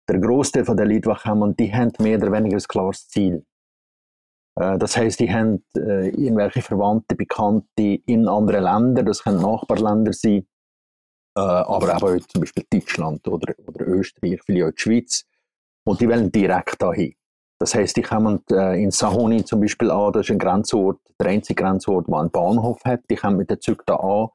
der 0.09 0.19
Großteil 0.19 0.63
der 0.63 0.85
Leute, 0.85 1.09
die 1.09 1.23
kommen, 1.23 1.55
die 1.55 1.73
haben 1.73 1.91
mehr 1.99 2.17
oder 2.17 2.31
weniger 2.31 2.57
ein 2.57 2.63
klares 2.63 3.07
Ziel. 3.07 3.45
Äh, 4.55 4.77
das 4.77 4.97
heißt, 4.97 5.19
die 5.19 5.31
haben 5.31 5.63
äh, 5.75 6.09
irgendwelche 6.09 6.61
Verwandte, 6.61 7.15
Bekannte 7.15 7.99
in 8.05 8.27
anderen 8.27 8.63
Ländern, 8.63 9.05
das 9.05 9.23
können 9.23 9.41
Nachbarländer 9.41 10.13
sein, 10.13 10.47
äh, 11.37 11.41
aber 11.41 11.95
auch 11.95 12.19
zum 12.27 12.41
Beispiel 12.41 12.65
Deutschland 12.69 13.27
oder, 13.27 13.53
oder 13.65 13.87
Österreich, 13.87 14.41
vielleicht 14.45 14.65
auch 14.65 14.71
die 14.71 14.81
Schweiz. 14.81 15.25
Und 15.85 16.01
die 16.01 16.07
wollen 16.07 16.31
direkt 16.31 16.81
dahin. 16.81 17.13
Das 17.59 17.75
heißt, 17.75 17.97
die 17.97 18.01
kommen 18.01 18.41
äh, 18.51 18.81
in 18.81 18.91
Sahoni 18.91 19.43
zum 19.43 19.59
Beispiel 19.59 19.91
an, 19.91 20.13
das 20.13 20.27
ist 20.27 20.31
ein 20.31 20.39
Grenzort, 20.39 20.99
der 21.19 21.27
einzige 21.27 21.61
Grenzort, 21.61 22.07
der 22.07 22.17
einen 22.17 22.31
Bahnhof 22.31 22.79
hat. 22.85 23.01
Die 23.09 23.15
kommen 23.15 23.35
mit 23.35 23.49
den 23.49 23.59
Zügen 23.59 23.83
da 23.85 23.95
an, 23.95 24.29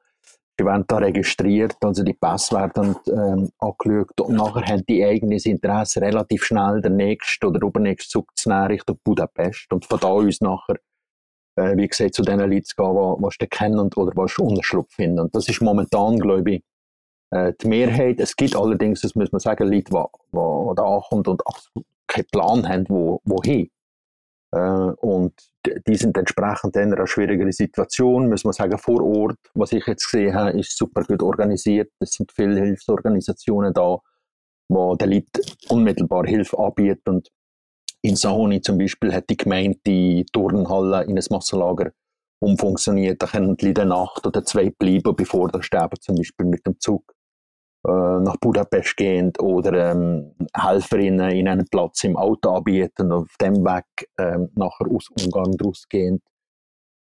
die 0.59 0.65
werden 0.65 0.85
da 0.87 0.97
registriert, 0.97 1.75
also 1.83 2.03
die 2.03 2.13
Pässe 2.13 2.55
werden 2.55 2.95
ähm, 3.07 3.49
angeschaut 3.57 4.21
und 4.21 4.35
nachher 4.35 4.65
haben 4.65 4.85
die 4.87 5.03
eigenes 5.03 5.45
Interesse, 5.45 6.01
relativ 6.01 6.45
schnell 6.45 6.81
den 6.81 6.97
nächsten 6.97 7.45
oder 7.47 7.65
übernächsten 7.65 8.11
Zug 8.11 8.31
zu 8.37 8.49
nehmen 8.49 8.67
Richtung 8.67 8.99
Budapest 9.03 9.73
und 9.73 9.85
von 9.85 9.99
da 9.99 10.07
aus 10.07 10.39
nachher, 10.41 10.77
äh, 11.57 11.75
wie 11.75 11.87
gesagt, 11.87 12.13
zu 12.13 12.21
den 12.21 12.39
Leuten 12.39 12.63
zu 12.63 12.75
gehen, 12.75 13.17
die 13.19 13.37
sie 13.39 13.47
kennen 13.47 13.89
oder 13.95 14.11
die 14.11 14.41
Unterschlupf 14.41 14.93
finden. 14.93 15.19
Und 15.19 15.35
das 15.35 15.49
ist 15.49 15.61
momentan, 15.61 16.19
glaube 16.19 16.51
ich, 16.51 16.63
die 17.31 17.67
Mehrheit. 17.67 18.19
Es 18.19 18.35
gibt 18.35 18.55
allerdings, 18.55 19.01
das 19.01 19.15
muss 19.15 19.31
man 19.31 19.39
sagen, 19.39 19.65
Leute, 19.65 19.91
die, 19.91 19.97
die 20.31 20.75
da 20.75 20.83
ankommen 20.83 21.25
und 21.25 21.41
keinen 22.07 22.27
Plan 22.31 22.67
haben, 22.67 22.85
wo, 22.87 23.21
wohin. 23.25 23.69
Äh, 24.51 24.59
und 24.59 25.33
die 25.87 25.95
sind 25.95 26.17
entsprechend 26.17 26.75
in 26.75 26.93
einer 26.93 27.07
schwierigeren 27.07 27.51
Situation, 27.51 28.29
muss 28.29 28.43
man 28.43 28.53
sagen, 28.53 28.77
vor 28.77 29.03
Ort. 29.03 29.37
Was 29.53 29.71
ich 29.71 29.85
jetzt 29.85 30.09
gesehen 30.09 30.33
habe, 30.33 30.57
ist 30.57 30.77
super 30.77 31.03
gut 31.03 31.21
organisiert. 31.21 31.91
Es 31.99 32.11
sind 32.11 32.31
viele 32.31 32.61
Hilfsorganisationen 32.61 33.73
da, 33.73 33.97
die 34.69 34.97
den 34.97 35.11
Leuten 35.11 35.41
unmittelbar 35.69 36.25
Hilfe 36.25 36.57
anbieten. 36.57 37.09
Und 37.09 37.29
in 38.01 38.15
Sahoni 38.15 38.61
zum 38.61 38.77
Beispiel 38.77 39.13
hat 39.13 39.29
die 39.29 39.37
Gemeinde 39.37 39.79
die 39.85 40.25
Turnhalle 40.31 41.03
in 41.03 41.17
ein 41.17 41.25
Massenlager 41.29 41.91
umfunktioniert. 42.45 43.21
Da 43.21 43.27
können 43.27 43.57
die 43.57 43.75
eine 43.75 43.87
Nacht 43.89 44.25
oder 44.25 44.43
zwei 44.43 44.69
bleiben, 44.69 45.15
bevor 45.15 45.49
sie 45.53 45.63
sterben, 45.63 45.99
zum 45.99 46.15
Beispiel 46.15 46.45
mit 46.45 46.65
dem 46.65 46.79
Zug 46.79 47.13
äh, 47.85 48.19
nach 48.19 48.37
Budapest 48.37 48.95
gehend 48.97 49.39
oder 49.39 49.91
ähm, 49.91 50.31
Helferinnen 50.53 51.31
in 51.31 51.47
einen 51.47 51.67
Platz 51.67 52.03
im 52.03 52.17
Auto 52.17 52.49
anbieten 52.49 53.11
und 53.11 53.23
auf 53.23 53.35
dem 53.39 53.63
Weg 53.63 53.85
ähm, 54.17 54.49
nachher 54.55 54.87
aus 54.89 55.09
Ungarn 55.21 55.55
rausgehend 55.63 56.21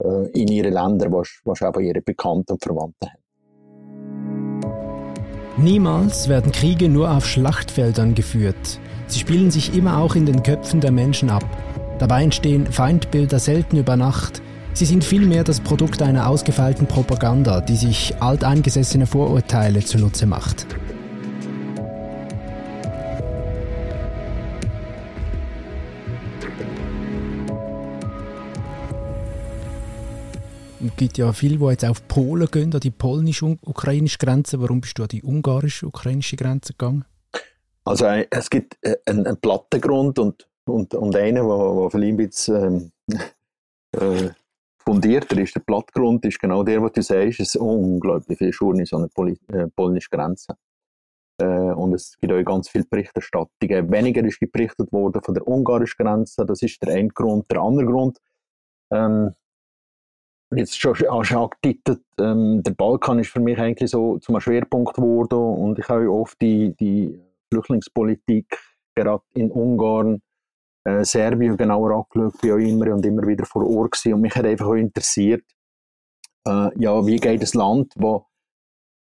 äh, 0.04 0.30
in 0.32 0.48
ihre 0.48 0.70
Länder, 0.70 1.12
was, 1.12 1.42
was 1.44 1.62
aber 1.62 1.82
ihre 1.82 2.02
Bekannten 2.02 2.54
und 2.54 2.64
Verwandten 2.64 3.10
haben. 3.10 3.20
Niemals 5.58 6.30
werden 6.30 6.54
Kriege 6.54 6.88
nur 6.88 7.12
auf 7.12 7.26
Schlachtfeldern 7.26 8.16
geführt. 8.16 8.80
Sie 9.08 9.20
spielen 9.20 9.52
sich 9.52 9.76
immer 9.76 9.98
auch 9.98 10.16
in 10.16 10.26
den 10.26 10.44
Köpfen 10.44 10.80
der 10.80 10.92
Menschen 10.92 11.30
ab. 11.30 11.44
Dabei 11.98 12.24
entstehen 12.24 12.66
Feindbilder 12.68 13.40
selten 13.40 13.76
über 13.76 13.98
Nacht, 13.98 14.42
Sie 14.80 14.86
sind 14.86 15.04
vielmehr 15.04 15.44
das 15.44 15.60
Produkt 15.60 16.02
einer 16.02 16.30
ausgefeilten 16.30 16.88
Propaganda, 16.88 17.60
die 17.60 17.76
sich 17.76 18.16
alteingesessene 18.22 19.06
Vorurteile 19.06 19.82
zunutze 19.82 20.26
macht. 20.26 20.66
Es 30.82 30.96
gibt 30.96 31.18
ja 31.18 31.34
viele, 31.34 31.58
die 31.58 31.66
jetzt 31.66 31.84
auf 31.84 32.08
Polen 32.08 32.48
gehen, 32.50 32.74
an 32.74 32.80
die 32.80 32.90
polnisch-ukrainische 32.90 34.18
Grenze. 34.18 34.62
Warum 34.62 34.80
bist 34.80 34.98
du 34.98 35.04
an 35.04 35.10
die 35.10 35.24
ungarisch-ukrainische 35.24 36.38
Grenze 36.38 36.72
gegangen? 36.72 37.04
Also 37.84 38.06
äh, 38.06 38.28
es 38.30 38.50
gibt 38.50 38.78
äh, 38.84 38.96
einen, 39.06 39.28
einen 39.28 39.42
Plattengrund 39.42 40.20
und, 40.20 40.48
und, 40.64 40.94
und 40.94 41.18
einen, 41.18 41.46
der 41.46 41.90
vielleicht 41.92 42.14
ein 42.14 42.16
bisschen 42.16 42.92
ähm, 43.12 43.20
äh, 44.00 44.30
fundierter 44.90 45.38
ist. 45.38 45.56
Der 45.56 45.62
Plattgrund 45.62 46.26
ist 46.26 46.40
genau 46.40 46.64
der, 46.64 46.82
was 46.82 46.94
du 46.94 47.04
sagst. 47.04 47.40
Es 47.40 47.50
ist 47.50 47.58
unglaublich 47.58 48.38
viel 48.40 48.52
Schurnis 48.52 48.92
an 48.92 49.02
der 49.02 49.10
Poli 49.10 49.38
äh, 49.54 49.68
polnischen 49.68 50.10
Grenze. 50.10 50.56
Äh, 51.40 51.46
und 51.46 51.94
es 51.94 52.18
gibt 52.18 52.34
auch 52.34 52.44
ganz 52.44 52.70
viele 52.70 52.86
Berichterstattungen. 52.86 53.92
Weniger 53.92 54.24
ist 54.24 54.40
berichtet 54.52 54.92
worden 54.92 55.22
von 55.22 55.36
der 55.36 55.48
ungarischen 55.48 56.04
Grenze. 56.04 56.44
Das 56.44 56.64
ist 56.64 56.82
der 56.82 56.96
eine 56.96 57.10
Grund. 57.10 57.52
Der 57.52 57.62
andere 57.62 57.86
Grund, 57.86 58.18
ähm, 58.92 59.36
jetzt 60.56 60.80
schon, 60.80 60.96
schon 60.96 61.08
angetitelt, 61.38 62.02
ähm, 62.20 62.64
der 62.64 62.72
Balkan 62.72 63.20
ist 63.20 63.30
für 63.30 63.42
mich 63.42 63.60
eigentlich 63.60 63.92
so 63.92 64.18
zum 64.18 64.40
Schwerpunkt 64.40 64.96
geworden 64.96 65.36
und 65.36 65.78
ich 65.78 65.88
habe 65.88 66.12
oft 66.12 66.42
die, 66.42 66.76
die 66.80 67.22
Flüchtlingspolitik 67.52 68.58
gerade 68.96 69.24
in 69.36 69.52
Ungarn 69.52 70.24
äh, 70.90 71.06
Serbien 71.06 71.58
genauer 71.58 71.92
angeschaut, 71.92 72.42
wie 72.44 72.52
auch 72.52 72.58
immer, 72.58 72.94
und 72.94 73.06
immer 73.06 73.26
wieder 73.28 73.46
vor 73.46 73.68
Ort 73.70 73.92
gewesen. 73.92 74.14
Und 74.16 74.22
mich 74.22 74.36
hat 74.36 74.46
einfach 74.46 74.68
auch 74.68 74.74
interessiert, 74.74 75.44
äh, 76.48 76.70
ja, 76.76 77.06
wie 77.06 77.18
geht 77.18 77.42
das 77.42 77.54
Land, 77.54 77.94
wo 77.96 78.26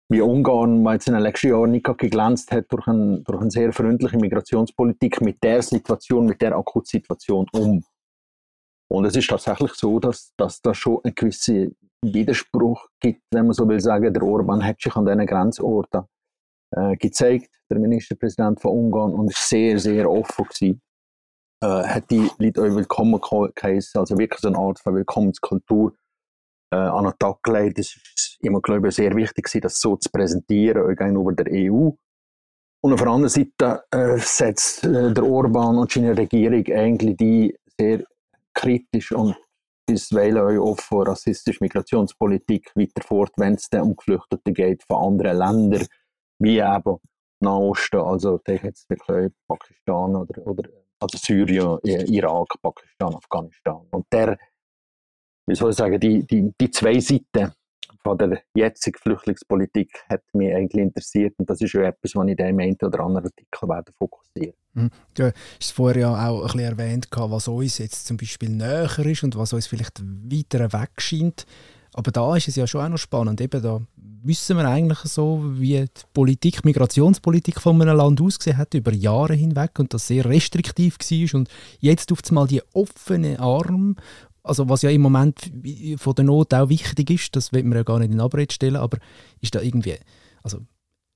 wie 0.07 0.21
Ungarn, 0.21 0.85
was 0.85 0.93
jetzt 0.93 1.07
in 1.07 1.13
den 1.15 1.23
letzten 1.23 1.47
Jahren 1.49 1.71
nicht 1.71 1.85
geglänzt 1.97 2.51
hat 2.51 2.71
durch, 2.71 2.85
ein, 2.85 3.23
durch 3.23 3.41
eine 3.41 3.49
sehr 3.49 3.73
freundliche 3.73 4.17
Migrationspolitik, 4.17 5.19
mit 5.21 5.41
der 5.43 5.63
Situation, 5.63 6.27
mit 6.27 6.41
der 6.41 6.55
Akutsituation 6.55 7.47
um. 7.53 7.83
Und 8.87 9.05
es 9.05 9.15
ist 9.15 9.27
tatsächlich 9.27 9.73
so, 9.73 9.99
dass, 9.99 10.31
dass 10.37 10.61
da 10.61 10.75
schon 10.75 10.99
eine 11.03 11.13
gewisse 11.13 11.71
Widerspruch 12.03 12.87
gibt, 12.99 13.23
wenn 13.31 13.45
man 13.45 13.53
so 13.53 13.67
will 13.67 13.79
sagen. 13.79 14.13
Der 14.13 14.21
Orban 14.21 14.63
hat 14.63 14.79
sich 14.79 14.95
an 14.95 15.05
diesen 15.05 15.25
Grenzorten 15.25 16.03
äh, 16.71 16.95
gezeigt, 16.97 17.49
der 17.71 17.79
Ministerpräsident 17.79 18.61
von 18.61 18.71
Ungarn, 18.71 19.13
und 19.13 19.31
ist 19.31 19.49
sehr, 19.49 19.79
sehr 19.79 20.09
offen 20.09 20.45
gewesen. 20.45 20.81
Äh, 21.65 21.87
hat 21.87 22.11
die 22.11 22.29
Leute 22.37 22.61
auch 22.61 22.75
willkommen 22.75 23.19
geheißen, 23.55 23.99
also 23.99 24.15
wirklich 24.19 24.39
so 24.39 24.49
eine 24.49 24.57
Art 24.59 24.77
von 24.79 24.93
Willkommenskultur 24.93 25.95
äh, 26.71 26.75
an 26.75 27.05
den 27.05 27.13
Tag 27.17 27.41
gelegt. 27.41 27.79
Es 27.79 27.95
ist 27.95 28.37
immer, 28.41 28.61
glaube 28.61 28.89
ich, 28.89 28.95
sehr 28.95 29.15
wichtig 29.15 29.49
das 29.63 29.79
so 29.79 29.95
zu 29.95 30.11
präsentieren, 30.11 30.83
auch 30.83 30.95
gegenüber 30.95 31.33
der 31.33 31.47
EU. 31.51 31.89
Und 32.83 32.93
auf 32.93 32.99
der 33.01 33.09
anderen 33.09 33.29
Seite 33.29 33.83
äh, 33.89 34.17
setzt 34.19 34.85
äh, 34.85 35.11
der 35.11 35.25
Orban 35.25 35.79
und 35.79 35.91
seine 35.91 36.15
Regierung 36.15 36.63
eigentlich 36.67 37.17
die 37.17 37.57
sehr 37.79 38.03
kritisch 38.53 39.11
und 39.11 39.35
bisweilen 39.87 40.59
auch 40.59 40.71
oft 40.71 40.83
von 40.83 41.15
Migrationspolitik 41.61 42.73
weiter 42.75 43.01
fort, 43.01 43.31
wenn 43.37 43.55
es 43.55 43.69
dann 43.69 43.81
um 43.81 43.95
Geflüchtete 43.95 44.53
geht 44.53 44.83
von 44.83 44.97
anderen 44.97 45.37
Ländern, 45.39 45.87
wie 46.37 46.59
eben 46.59 46.97
Nahosten, 47.39 48.01
also 48.01 48.39
jetzt 48.45 48.87
wirklich 48.87 49.33
Pakistan 49.47 50.15
oder, 50.15 50.45
oder 50.45 50.69
also 51.05 51.17
Syrien, 51.17 51.79
Irak, 51.83 52.47
Pakistan, 52.61 53.15
Afghanistan. 53.15 53.81
Und 53.91 54.05
der, 54.11 54.37
wie 55.47 55.55
soll 55.55 55.71
ich 55.71 55.77
sagen, 55.77 55.99
die, 55.99 56.25
die, 56.25 56.51
die 56.59 56.71
zwei 56.71 56.99
Seiten 56.99 57.53
von 58.03 58.17
der 58.17 58.41
jetzigen 58.55 58.97
Flüchtlingspolitik 58.99 60.03
hat 60.09 60.21
mich 60.33 60.53
eigentlich 60.53 60.81
interessiert 60.81 61.33
und 61.37 61.49
das 61.49 61.61
ist 61.61 61.73
ja 61.73 61.83
etwas, 61.83 62.15
was 62.15 62.25
ich 62.25 62.31
in 62.31 62.37
dem 62.37 62.59
einen 62.59 62.77
oder 62.81 62.99
anderen 62.99 63.25
Artikel 63.25 63.67
werde 63.67 63.91
fokussieren 63.97 64.53
mhm. 64.73 64.89
Du 65.15 65.31
hast 65.59 65.71
vorher 65.71 66.01
ja 66.01 66.29
auch 66.29 66.41
ein 66.41 66.43
bisschen 66.43 66.59
erwähnt, 66.59 67.07
was 67.11 67.47
uns 67.47 67.79
jetzt 67.79 68.05
zum 68.05 68.17
Beispiel 68.17 68.49
näher 68.49 68.99
ist 68.99 69.23
und 69.23 69.35
was 69.35 69.53
uns 69.53 69.67
vielleicht 69.67 70.01
weiter 70.01 70.71
weg 70.71 70.91
scheint. 70.97 71.45
Aber 71.93 72.11
da 72.11 72.35
ist 72.35 72.49
es 72.49 72.57
ja 72.57 72.67
schon 72.67 72.81
auch 72.81 72.89
noch 72.89 72.97
spannend. 72.97 73.39
Eben 73.39 73.61
da 73.63 73.81
wissen 74.25 74.57
wir 74.57 74.67
eigentlich 74.67 74.99
so, 74.99 75.41
wie 75.57 75.81
die 75.81 76.01
Politik, 76.13 76.65
Migrationspolitik 76.65 77.61
von 77.61 77.81
einem 77.81 77.97
Land 77.97 78.21
ausgesehen 78.21 78.57
hat 78.57 78.73
über 78.73 78.93
Jahre 78.93 79.33
hinweg 79.33 79.77
und 79.79 79.93
das 79.93 80.07
sehr 80.07 80.25
restriktiv 80.25 80.97
war. 80.99 81.39
Und 81.39 81.49
jetzt 81.79 82.11
auf 82.11 82.19
einmal 82.27 82.47
die 82.47 82.61
offene 82.73 83.39
Arm, 83.39 83.95
also 84.43 84.69
was 84.69 84.81
ja 84.81 84.89
im 84.89 85.01
Moment 85.01 85.51
von 85.97 86.15
der 86.15 86.25
Not 86.25 86.53
auch 86.53 86.69
wichtig 86.69 87.09
ist, 87.09 87.35
das 87.35 87.53
will 87.53 87.63
man 87.63 87.77
ja 87.77 87.83
gar 87.83 87.99
nicht 87.99 88.11
in 88.11 88.19
Abrede 88.19 88.53
stellen, 88.53 88.75
aber 88.75 88.97
ist 89.41 89.55
da 89.55 89.61
irgendwie, 89.61 89.95
also 90.43 90.59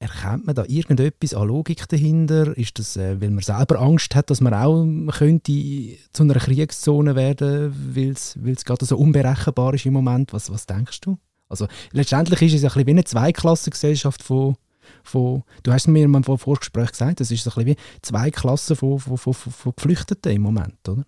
Erkennt 0.02 0.46
man 0.46 0.56
da 0.56 0.64
irgendetwas 0.66 1.34
an 1.34 1.50
Logik 1.50 1.86
dahinter? 1.90 2.58
Ist 2.58 2.80
das, 2.80 2.96
äh, 2.96 3.20
weil 3.20 3.32
man 3.32 3.44
selber 3.44 3.82
Angst 3.82 4.16
hat, 4.16 4.30
dass 4.30 4.40
man 4.40 4.54
auch 4.54 4.86
könnte 5.12 5.98
zu 6.14 6.24
einer 6.24 6.36
Kriegszone 6.36 7.18
werden, 7.18 7.76
weil 7.94 8.12
es 8.12 8.64
gerade 8.64 8.86
so 8.86 8.98
unberechenbar 8.98 9.74
ist 9.74 9.86
im 9.86 9.92
Moment? 9.92 10.32
Was, 10.32 10.50
was 10.50 10.66
denkst 10.66 11.02
du? 11.02 11.18
Also 11.50 11.68
letztendlich 11.92 12.42
ist 12.42 12.54
es 12.54 12.64
ein 12.64 12.68
bisschen 12.68 12.88
wie 12.88 12.92
eine 12.92 13.04
Zweiklassengesellschaft 13.04 14.24
von, 14.24 14.56
von 15.04 15.44
du 15.64 15.74
hast 15.74 15.88
mir 15.88 16.04
im 16.04 16.24
Vorgespräch 16.24 16.92
gesagt, 16.92 17.22
es 17.22 17.32
ist 17.32 17.46
ein 17.48 17.54
bisschen 17.54 17.66
wie 17.66 17.76
zwei 18.02 18.30
Klassen 18.30 18.76
von, 18.76 19.00
von, 19.00 19.18
von, 19.18 19.34
von 19.34 19.74
Geflüchteten 19.76 20.32
im 20.32 20.44
Moment, 20.44 20.88
oder? 20.88 21.04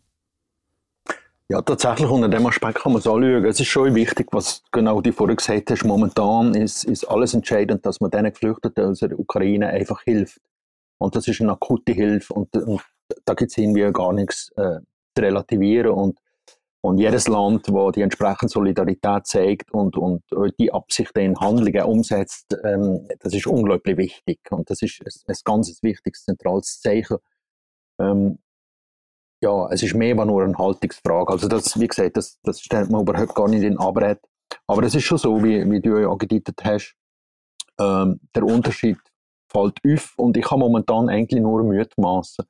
Ja, 1.48 1.62
tatsächlich 1.62 2.10
unter 2.10 2.29
dem 2.29 2.45
Aspekt 2.45 2.79
kann 2.79 2.93
man 2.93 3.01
es 3.01 3.07
anschauen. 3.07 3.43
Es 3.43 3.60
ist 3.60 3.67
schon 3.67 3.93
wichtig, 3.93 4.27
was 4.31 4.63
genau 4.71 5.01
du 5.01 5.12
vorhin 5.12 5.36
gesagt 5.36 5.69
hast. 5.69 5.83
Momentan 5.83 6.55
ist, 6.55 6.86
ist 6.86 7.03
alles 7.03 7.33
entscheidend, 7.33 7.86
dass 7.86 8.00
man 8.00 8.10
den 8.10 8.24
Geflüchteten 8.24 8.86
aus 8.86 9.00
der 9.00 9.19
Ukraine 9.19 9.67
einfach 9.67 10.01
hilft. 10.03 10.39
Und 10.98 11.13
das 11.13 11.27
ist 11.27 11.41
eine 11.41 11.51
akute 11.51 11.91
Hilfe 11.91 12.33
und, 12.33 12.55
und 12.55 12.81
da 13.25 13.33
gibt 13.33 13.51
es 13.51 13.57
irgendwie 13.57 13.91
gar 13.91 14.13
nichts 14.13 14.50
äh, 14.55 14.79
zu 15.13 15.21
relativieren. 15.21 15.91
Und, 15.91 16.19
und 16.83 16.97
jedes 16.97 17.27
Land, 17.27 17.67
das 17.67 17.91
die 17.93 18.01
entsprechende 18.01 18.51
Solidarität 18.51 19.27
zeigt 19.27 19.71
und, 19.71 19.97
und 19.97 20.23
die 20.59 20.73
Absichten 20.73 21.19
in 21.19 21.39
Handlungen 21.39 21.83
umsetzt, 21.83 22.57
ähm, 22.63 23.07
das 23.19 23.33
ist 23.33 23.45
unglaublich 23.45 23.97
wichtig. 23.97 24.39
Und 24.50 24.69
das 24.69 24.81
ist 24.81 25.00
ein, 25.01 25.11
ein 25.27 25.35
ganz 25.45 25.83
wichtiges, 25.83 26.23
zentrales 26.23 26.81
Zeichen. 26.81 27.17
Ähm, 28.00 28.39
ja, 29.43 29.69
es 29.71 29.83
ist 29.83 29.93
mehr 29.93 30.15
nur 30.25 30.43
eine 30.43 30.57
Haltungsfrage. 30.57 31.31
Also 31.31 31.47
das, 31.47 31.79
wie 31.79 31.88
gesagt, 31.88 32.17
das, 32.17 32.39
das 32.43 32.61
stellt 32.61 32.89
man 32.89 33.01
überhaupt 33.01 33.35
gar 33.35 33.47
nicht 33.47 33.63
in 33.63 33.77
Abrede. 33.77 34.21
Aber 34.67 34.83
es 34.83 34.95
ist 34.95 35.03
schon 35.03 35.17
so, 35.17 35.43
wie, 35.43 35.69
wie 35.69 35.81
du 35.81 36.00
ja 36.00 36.09
angedeutet 36.09 36.59
hast, 36.63 36.95
ähm, 37.79 38.19
der 38.35 38.43
Unterschied 38.43 38.97
fällt 39.51 39.77
auf 39.85 40.13
und 40.17 40.38
ich 40.38 40.45
kann 40.45 40.59
momentan 40.59 41.09
eigentlich 41.09 41.41
nur 41.41 41.63
Mühe 41.63 41.88
massen. 41.97 42.45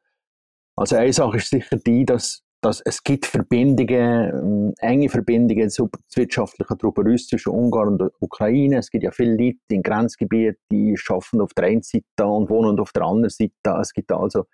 Also 0.75 0.95
eine 0.95 1.13
Sache 1.13 1.37
ist 1.37 1.49
sicher 1.49 1.77
die, 1.77 2.05
dass, 2.05 2.43
dass 2.61 2.79
es 2.81 3.03
gibt 3.03 3.25
Verbindungen, 3.25 4.73
äh, 4.77 4.85
enge 4.85 5.09
Verbindungen 5.09 5.69
zu 5.69 5.89
wirtschaftlichen 6.15 6.77
Truppen 6.77 7.17
zwischen 7.17 7.49
Ungarn 7.49 7.89
und 7.89 7.97
der 8.01 8.11
Ukraine. 8.19 8.77
Es 8.77 8.91
gibt 8.91 9.03
ja 9.03 9.11
viele 9.11 9.35
Leute 9.35 9.57
in 9.69 9.81
Grenzgebieten, 9.81 10.61
die 10.71 10.95
schaffen 10.95 11.41
auf 11.41 11.53
der 11.53 11.65
einen 11.65 11.81
Seite 11.81 12.25
und 12.25 12.49
wohnen 12.49 12.79
auf 12.79 12.91
der 12.91 13.03
anderen 13.03 13.31
Seite. 13.31 13.79
Es 13.81 13.91
gibt 13.93 14.11
also 14.11 14.45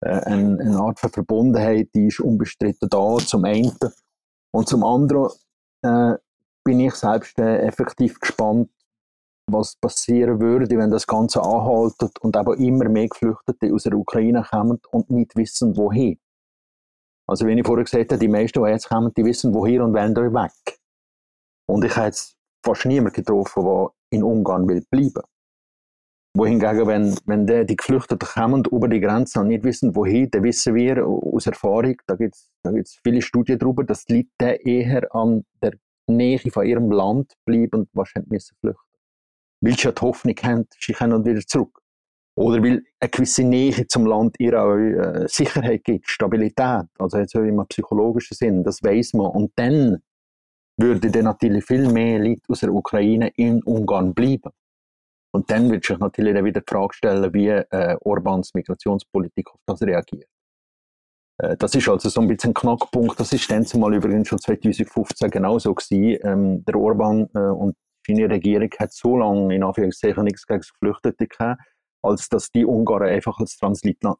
äh, 0.00 0.10
eine, 0.10 0.58
eine, 0.60 0.78
Art 0.78 1.00
von 1.00 1.10
Verbundenheit, 1.10 1.88
die 1.94 2.06
ist 2.06 2.20
unbestritten 2.20 2.88
da, 2.88 3.16
zum 3.18 3.44
einen. 3.44 3.72
Und 4.52 4.68
zum 4.68 4.84
anderen 4.84 5.30
äh, 5.82 6.14
bin 6.64 6.78
ich 6.80 6.94
selbst 6.94 7.38
äh, 7.38 7.58
effektiv 7.58 8.20
gespannt, 8.20 8.70
was 9.50 9.74
passieren 9.76 10.40
würde, 10.40 10.76
wenn 10.76 10.90
das 10.90 11.06
Ganze 11.06 11.42
anhaltet 11.42 12.18
und 12.20 12.36
aber 12.36 12.56
immer 12.58 12.88
mehr 12.88 13.08
Geflüchtete 13.08 13.72
aus 13.74 13.82
der 13.82 13.94
Ukraine 13.94 14.46
kommen 14.48 14.80
und 14.92 15.10
nicht 15.10 15.34
wissen, 15.34 15.76
wohin. 15.76 16.18
Also, 17.32 17.46
wie 17.46 17.58
ich 17.58 17.66
vorher 17.66 17.84
gesagt 17.84 18.12
habe, 18.12 18.18
die 18.18 18.28
meisten, 18.28 18.62
die 18.62 18.70
jetzt 18.70 18.88
kommen, 18.88 19.12
die 19.16 19.24
wissen, 19.24 19.54
wohin 19.54 19.80
und 19.80 19.94
wollen 19.94 20.14
da 20.14 20.22
weg. 20.22 20.78
Und 21.66 21.84
ich 21.84 21.96
habe 21.96 22.06
jetzt 22.06 22.36
fast 22.64 22.84
niemanden 22.84 23.14
getroffen, 23.14 23.64
der 23.64 23.90
in 24.10 24.22
Ungarn 24.22 24.68
will 24.68 24.84
bleiben 24.90 25.22
wohingegen, 26.34 26.86
wenn, 26.86 27.14
wenn 27.26 27.46
die, 27.46 27.66
die 27.66 27.76
Geflüchteten 27.76 28.26
kommen 28.26 28.64
über 28.70 28.88
die 28.88 29.00
Grenze 29.00 29.40
und 29.40 29.48
nicht 29.48 29.64
wissen, 29.64 29.94
wohin, 29.94 30.30
dann 30.30 30.42
wissen 30.44 30.74
wir 30.74 31.06
aus 31.06 31.46
Erfahrung, 31.46 31.96
da 32.06 32.16
gibt 32.16 32.34
es 32.34 32.50
da 32.62 32.70
gibt's 32.70 32.98
viele 33.02 33.20
Studien 33.22 33.58
darüber, 33.58 33.84
dass 33.84 34.04
die 34.04 34.28
Leute 34.40 34.54
eher 34.62 35.14
an 35.14 35.44
der 35.62 35.72
Nähe 36.06 36.38
von 36.38 36.66
ihrem 36.66 36.90
Land 36.90 37.34
bleiben 37.44 37.80
und 37.80 37.88
wahrscheinlich 37.92 38.30
müssen 38.30 38.56
flüchten. 38.60 38.80
Weil 39.60 39.76
sie 39.76 39.84
ja 39.84 39.92
die 39.92 40.00
Hoffnung 40.00 40.36
haben, 40.42 40.66
sie 40.78 40.92
können 40.92 41.24
wieder 41.24 41.40
zurück. 41.40 41.81
Oder 42.34 42.62
weil 42.62 42.82
eine 42.98 43.10
gewisse 43.10 43.44
Nähe 43.44 43.86
zum 43.88 44.06
Land 44.06 44.36
ihr 44.38 44.60
auch 44.62 44.76
äh, 44.76 45.28
Sicherheit 45.28 45.84
gibt, 45.84 46.08
Stabilität, 46.08 46.86
also 46.98 47.18
jetzt 47.18 47.34
im 47.34 47.64
psychologischen 47.68 48.34
Sinn, 48.34 48.64
das 48.64 48.82
weiß 48.82 49.14
man. 49.14 49.26
Und 49.26 49.52
dann 49.56 50.02
würde 50.78 51.10
dann 51.10 51.24
natürlich 51.24 51.64
viel 51.64 51.92
mehr 51.92 52.18
Leute 52.18 52.42
aus 52.48 52.60
der 52.60 52.72
Ukraine 52.72 53.30
in 53.36 53.62
Ungarn 53.62 54.14
bleiben. 54.14 54.50
Und 55.34 55.50
dann 55.50 55.70
wird 55.70 55.84
sich 55.84 55.98
natürlich 55.98 56.34
dann 56.34 56.44
wieder 56.44 56.60
die 56.60 56.70
Frage 56.70 56.94
stellen, 56.94 57.32
wie 57.34 57.48
äh, 57.48 57.96
Orbans 58.00 58.52
Migrationspolitik 58.54 59.50
auf 59.50 59.60
das 59.66 59.82
reagiert. 59.82 60.28
Äh, 61.38 61.56
das 61.56 61.74
ist 61.74 61.88
also 61.88 62.08
so 62.08 62.20
ein 62.20 62.28
bisschen 62.28 62.50
ein 62.50 62.54
Knackpunkt. 62.54 63.18
Das 63.18 63.32
ist 63.32 63.50
dann 63.50 63.64
zumal 63.64 63.94
übrigens 63.94 64.28
schon 64.28 64.38
2015 64.38 65.30
genauso 65.30 65.74
gewesen. 65.74 66.18
Ähm, 66.22 66.64
der 66.64 66.76
Orban 66.76 67.28
äh, 67.34 67.38
und 67.38 67.76
seine 68.06 68.28
Regierung 68.28 68.70
hat 68.78 68.92
so 68.92 69.16
lange 69.16 69.54
in 69.54 69.62
Anführungszeichen 69.62 70.24
nichts 70.24 70.46
gegen 70.46 70.60
Geflüchtete 70.60 71.26
gehabt, 71.26 71.60
als 72.02 72.28
dass 72.28 72.50
die 72.50 72.64
Ungarn 72.64 73.08
einfach 73.08 73.38
als 73.38 73.56
Transitland 73.56 74.18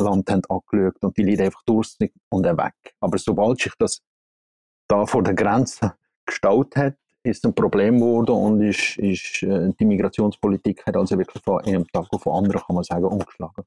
haben 0.00 0.42
angeschaut 0.48 0.96
und 1.00 1.16
die 1.16 1.22
Leute 1.22 1.44
einfach 1.44 1.62
durch 1.64 1.96
und 2.30 2.44
weg. 2.44 2.74
Aber 3.00 3.18
sobald 3.18 3.60
sich 3.60 3.72
das 3.78 4.02
da 4.88 5.06
vor 5.06 5.22
der 5.22 5.34
Grenze 5.34 5.94
gestaut 6.26 6.76
hat, 6.76 6.96
ist 7.22 7.44
ein 7.46 7.54
Problem 7.54 7.98
geworden 7.98 8.32
und 8.32 8.62
ist, 8.62 8.98
ist, 8.98 9.42
äh, 9.42 9.72
die 9.80 9.86
Migrationspolitik 9.86 10.84
hat 10.86 10.96
also 10.96 11.16
wirklich 11.18 11.42
von 11.42 11.64
einem 11.64 11.86
Tag 11.88 12.06
auf 12.10 12.22
den 12.22 12.32
anderen, 12.32 12.60
kann 12.60 12.74
man 12.74 12.84
sagen, 12.84 13.06
umgeschlagen. 13.06 13.64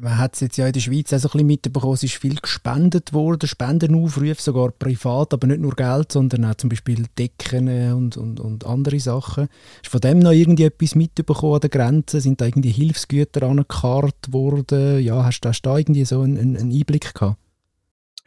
Man 0.00 0.18
hat 0.18 0.34
es 0.34 0.40
jetzt 0.40 0.56
ja 0.56 0.66
in 0.66 0.72
der 0.72 0.80
Schweiz 0.80 1.12
auch 1.12 1.18
so 1.18 1.28
ein 1.28 1.32
bisschen 1.32 1.46
mitbekommen, 1.46 1.94
es 1.94 2.02
ist 2.02 2.14
viel 2.14 2.36
gespendet 2.36 3.12
worden, 3.12 3.48
Spendenaufrufe, 3.48 4.40
sogar 4.40 4.70
privat, 4.70 5.32
aber 5.32 5.46
nicht 5.46 5.60
nur 5.60 5.74
Geld, 5.74 6.12
sondern 6.12 6.44
auch 6.44 6.54
zum 6.56 6.68
Beispiel 6.68 7.06
Decken 7.18 7.92
und, 7.94 8.16
und, 8.16 8.40
und 8.40 8.66
andere 8.66 9.00
Sachen. 9.00 9.48
Du 9.82 9.90
von 9.90 10.00
dem 10.00 10.18
noch 10.18 10.32
irgendwie 10.32 10.64
etwas 10.64 10.94
mitbekommen 10.94 11.54
an 11.54 11.60
der 11.60 11.70
Grenze? 11.70 12.20
Sind 12.20 12.40
da 12.40 12.46
irgendwie 12.46 12.70
Hilfsgüter 12.70 13.42
angekarrt 13.44 14.32
worden? 14.32 15.00
Ja, 15.00 15.24
hast, 15.24 15.40
hast 15.44 15.62
du 15.62 15.70
da 15.70 15.78
irgendwie 15.78 16.04
so 16.04 16.20
einen, 16.20 16.56
einen 16.56 16.72
Einblick 16.72 17.14
gehabt? 17.14 17.38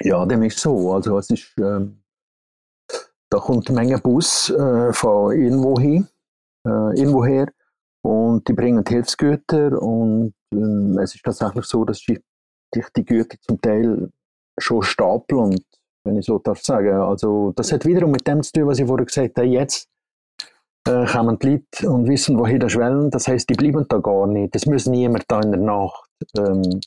Ja, 0.02 0.26
dem 0.26 0.44
ist 0.44 0.60
so. 0.60 0.94
Also 0.94 1.18
es 1.18 1.30
ist... 1.30 1.54
Ähm 1.60 2.00
da 3.30 3.40
kommt 3.40 3.70
eine 3.70 3.80
Menge 3.80 4.00
Bus 4.00 4.50
äh, 4.50 4.94
von 4.94 5.36
irgendwo 5.36 5.78
hin, 5.80 6.08
äh, 6.66 7.00
irgendwo 7.00 7.26
her 7.26 7.48
und 8.02 8.48
die 8.48 8.54
bringen 8.54 8.84
Hilfsgüter 8.88 9.82
und 9.82 10.34
äh, 10.54 11.02
es 11.02 11.16
ist 11.16 11.24
tatsächlich 11.24 11.66
so, 11.66 11.84
dass 11.86 12.00
sich 12.00 12.20
die, 12.74 12.84
die 12.96 13.06
Güter 13.06 13.38
zum 13.42 13.60
Teil 13.62 14.12
schon 14.58 14.82
stapeln 14.84 15.56
wenn 16.04 16.18
ich 16.18 16.26
so 16.26 16.40
darf 16.40 16.62
sagen, 16.62 17.02
also 17.02 17.52
das 17.54 17.74
hat 17.74 17.86
wiederum 17.86 18.12
mit 18.12 18.26
dem 18.26 18.42
zu 18.42 18.54
tun, 18.54 18.68
was 18.68 18.80
ich 18.80 18.88
vorher 18.88 19.06
gesagt 19.06 19.38
habe, 19.38 19.48
jetzt 19.48 19.90
äh, 20.88 21.06
kommen 21.06 21.38
die 21.38 21.50
Leute 21.50 21.90
und 21.90 22.08
wissen, 22.08 22.40
wohin 22.40 22.62
das 22.62 22.76
wollen, 22.76 23.12
das 23.12 23.28
heißt, 23.28 23.50
die 23.50 23.56
bleiben 23.56 23.86
da 23.90 23.98
gar 23.98 24.26
nicht, 24.26 24.56
das 24.56 24.66
muss 24.66 24.86
niemand 24.86 25.26
da 25.28 25.42
in 25.42 25.52
der 25.52 25.60
Nacht 25.60 26.10
ähm, 26.38 26.80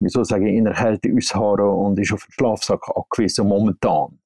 wie 0.00 0.08
soll 0.08 0.24
ich 0.24 0.32
in 0.32 0.64
der 0.64 0.74
Kälte 0.74 1.10
ausharren 1.14 1.68
und 1.68 1.98
ist 1.98 2.12
auf 2.12 2.24
den 2.24 2.32
Schlafsack 2.32 2.82
angewiesen 2.94 3.48
momentan. 3.48 4.18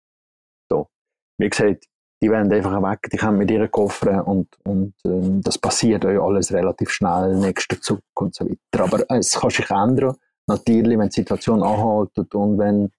Wie 1.39 1.49
gesagt, 1.49 1.87
die 2.23 2.31
werden 2.31 2.53
einfach 2.53 2.83
weg, 2.83 3.09
die 3.11 3.17
kommen 3.17 3.39
mit 3.39 3.51
ihren 3.51 3.71
Koffern 3.71 4.21
und, 4.23 4.49
und 4.65 4.95
ähm, 5.05 5.41
das 5.41 5.59
passiert 5.59 6.05
euch 6.05 6.21
alles 6.21 6.53
relativ 6.53 6.91
schnell, 6.91 7.37
nächster 7.37 7.81
Zug 7.81 8.03
und 8.15 8.35
so 8.35 8.45
weiter. 8.45 8.85
Aber 8.85 9.05
es 9.09 9.41
kann 9.41 9.51
sich 9.51 9.71
ändern, 9.71 10.17
natürlich, 10.47 10.99
wenn 10.99 11.09
die 11.09 11.15
Situation 11.15 11.63
anhält 11.63 12.35
und 12.35 12.59
wenn 12.59 12.91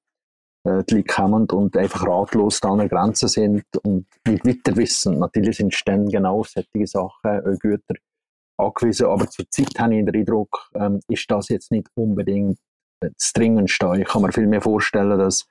äh, 0.63 0.84
die 0.84 0.96
Leute 0.96 1.13
kommen 1.13 1.46
und 1.50 1.78
einfach 1.78 2.08
ratlos 2.08 2.62
an 2.63 2.80
der 2.80 2.90
Grenze 2.90 3.28
sind 3.28 3.63
und 3.84 4.08
nicht 4.28 4.46
weiter 4.46 4.75
wissen. 4.75 5.20
Natürlich 5.20 5.58
sind 5.58 5.75
dann 5.86 6.08
genau 6.08 6.40
auf 6.40 6.50
solche 6.50 6.88
Sachen, 6.88 7.30
äh, 7.30 7.58
Güter 7.60 7.96
angewiesen, 8.58 9.08
aber 9.08 9.28
zurzeit 9.28 9.80
habe 9.80 9.96
ich 9.96 10.06
den 10.06 10.16
Eindruck, 10.16 10.70
ähm, 10.75 11.00
ist 11.08 11.30
das 11.30 11.50
jetzt 11.50 11.72
nicht 11.72 11.88
unbedingt 11.96 12.60
das 13.00 13.34
Dringendste. 13.34 13.92
Ich 13.98 14.08
kann 14.08 14.22
mir 14.22 14.32
viel 14.32 14.46
mehr 14.46 14.62
vorstellen, 14.62 15.18
dass 15.18 15.48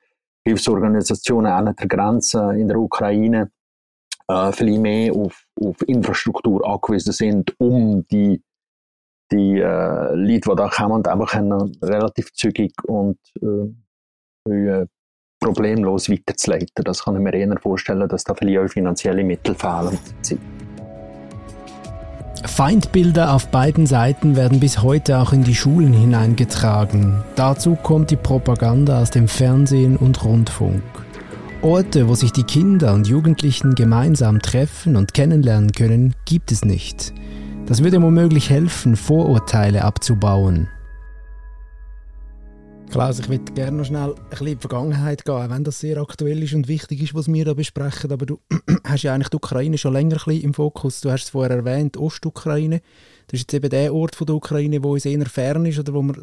Hilfsorganisationen 0.47 1.50
an 1.50 1.75
der 1.75 1.89
Grenze 1.89 2.55
in 2.57 2.69
der 2.69 2.79
Ukraine 2.79 3.50
äh, 4.31 4.53
viel 4.53 4.79
mehr 4.79 5.15
auf, 5.15 5.45
auf 5.61 5.77
Infrastruktur 5.87 6.67
angewiesen 6.67 7.13
sind, 7.13 7.55
um 7.59 8.07
die, 8.11 8.43
die 9.33 9.59
äh, 9.59 10.15
Leute, 10.15 10.51
die 10.51 10.57
da 10.57 10.69
kommen, 10.69 11.05
einfach 11.07 11.35
relativ 11.83 12.33
zügig 12.33 12.73
und 12.85 13.19
äh, 13.43 14.51
äh, 14.51 14.87
problemlos 15.41 16.11
weiterzuleiten. 16.11 16.85
Das 16.85 17.05
kann 17.05 17.17
ich 17.17 17.23
mir 17.23 17.33
eher 17.33 17.59
vorstellen, 17.61 18.09
dass 18.09 18.25
da 18.25 18.35
vielleicht 18.35 18.59
auch 18.59 18.69
finanzielle 18.69 19.25
Mittel 19.25 19.55
fehlen. 19.55 19.99
Feindbilder 22.45 23.35
auf 23.35 23.49
beiden 23.49 23.87
Seiten 23.87 24.37
werden 24.37 24.61
bis 24.61 24.83
heute 24.83 25.19
auch 25.19 25.33
in 25.33 25.45
die 25.45 25.55
Schulen 25.55 25.93
hineingetragen. 25.93 27.23
Dazu 27.37 27.75
kommt 27.75 28.11
die 28.11 28.17
Propaganda 28.17 29.01
aus 29.01 29.11
dem 29.11 29.29
Fernsehen 29.29 29.97
und 29.97 30.25
Rundfunk. 30.25 30.83
Orte, 31.62 32.09
wo 32.09 32.14
sich 32.14 32.33
die 32.33 32.45
Kinder 32.45 32.95
und 32.95 33.07
Jugendlichen 33.07 33.75
gemeinsam 33.75 34.40
treffen 34.40 34.97
und 34.97 35.12
kennenlernen 35.12 35.73
können, 35.73 36.14
gibt 36.25 36.52
es 36.52 36.64
nicht. 36.64 37.12
Das 37.67 37.85
würde 37.85 38.00
womöglich 38.00 38.49
helfen, 38.49 38.97
Vorurteile 38.97 39.85
abzubauen. 39.85 40.69
Klaus, 42.90 43.19
ich 43.19 43.29
würde 43.29 43.52
gerne 43.52 43.76
noch 43.76 43.85
schnell 43.85 44.14
ein 44.14 44.31
bisschen 44.31 44.47
in 44.47 44.55
die 44.55 44.61
Vergangenheit 44.61 45.26
gehen, 45.26 45.50
wenn 45.50 45.62
das 45.62 45.81
sehr 45.81 45.99
aktuell 45.99 46.43
ist 46.43 46.55
und 46.55 46.67
wichtig 46.67 47.02
ist, 47.02 47.14
was 47.14 47.31
wir 47.31 47.45
da 47.45 47.52
besprechen. 47.52 48.11
Aber 48.11 48.25
du 48.25 48.40
hast 48.85 49.02
ja 49.02 49.12
eigentlich 49.12 49.29
die 49.29 49.37
Ukraine 49.37 49.76
schon 49.76 49.93
länger 49.93 50.17
ein 50.17 50.25
bisschen 50.25 50.43
im 50.43 50.55
Fokus. 50.55 51.02
Du 51.02 51.11
hast 51.11 51.25
es 51.25 51.31
vorher 51.31 51.55
erwähnt, 51.55 51.99
Ostukraine. 51.99 52.81
Das 53.26 53.38
ist 53.38 53.52
jetzt 53.52 53.55
eben 53.55 53.69
der 53.69 53.95
Ort 53.95 54.17
von 54.17 54.26
der 54.26 54.35
Ukraine, 54.35 54.83
wo 54.83 54.95
uns 54.95 55.05
eher 55.05 55.26
fern 55.26 55.67
ist 55.67 55.79
oder 55.79 55.93
wo 55.93 56.00
wir 56.00 56.14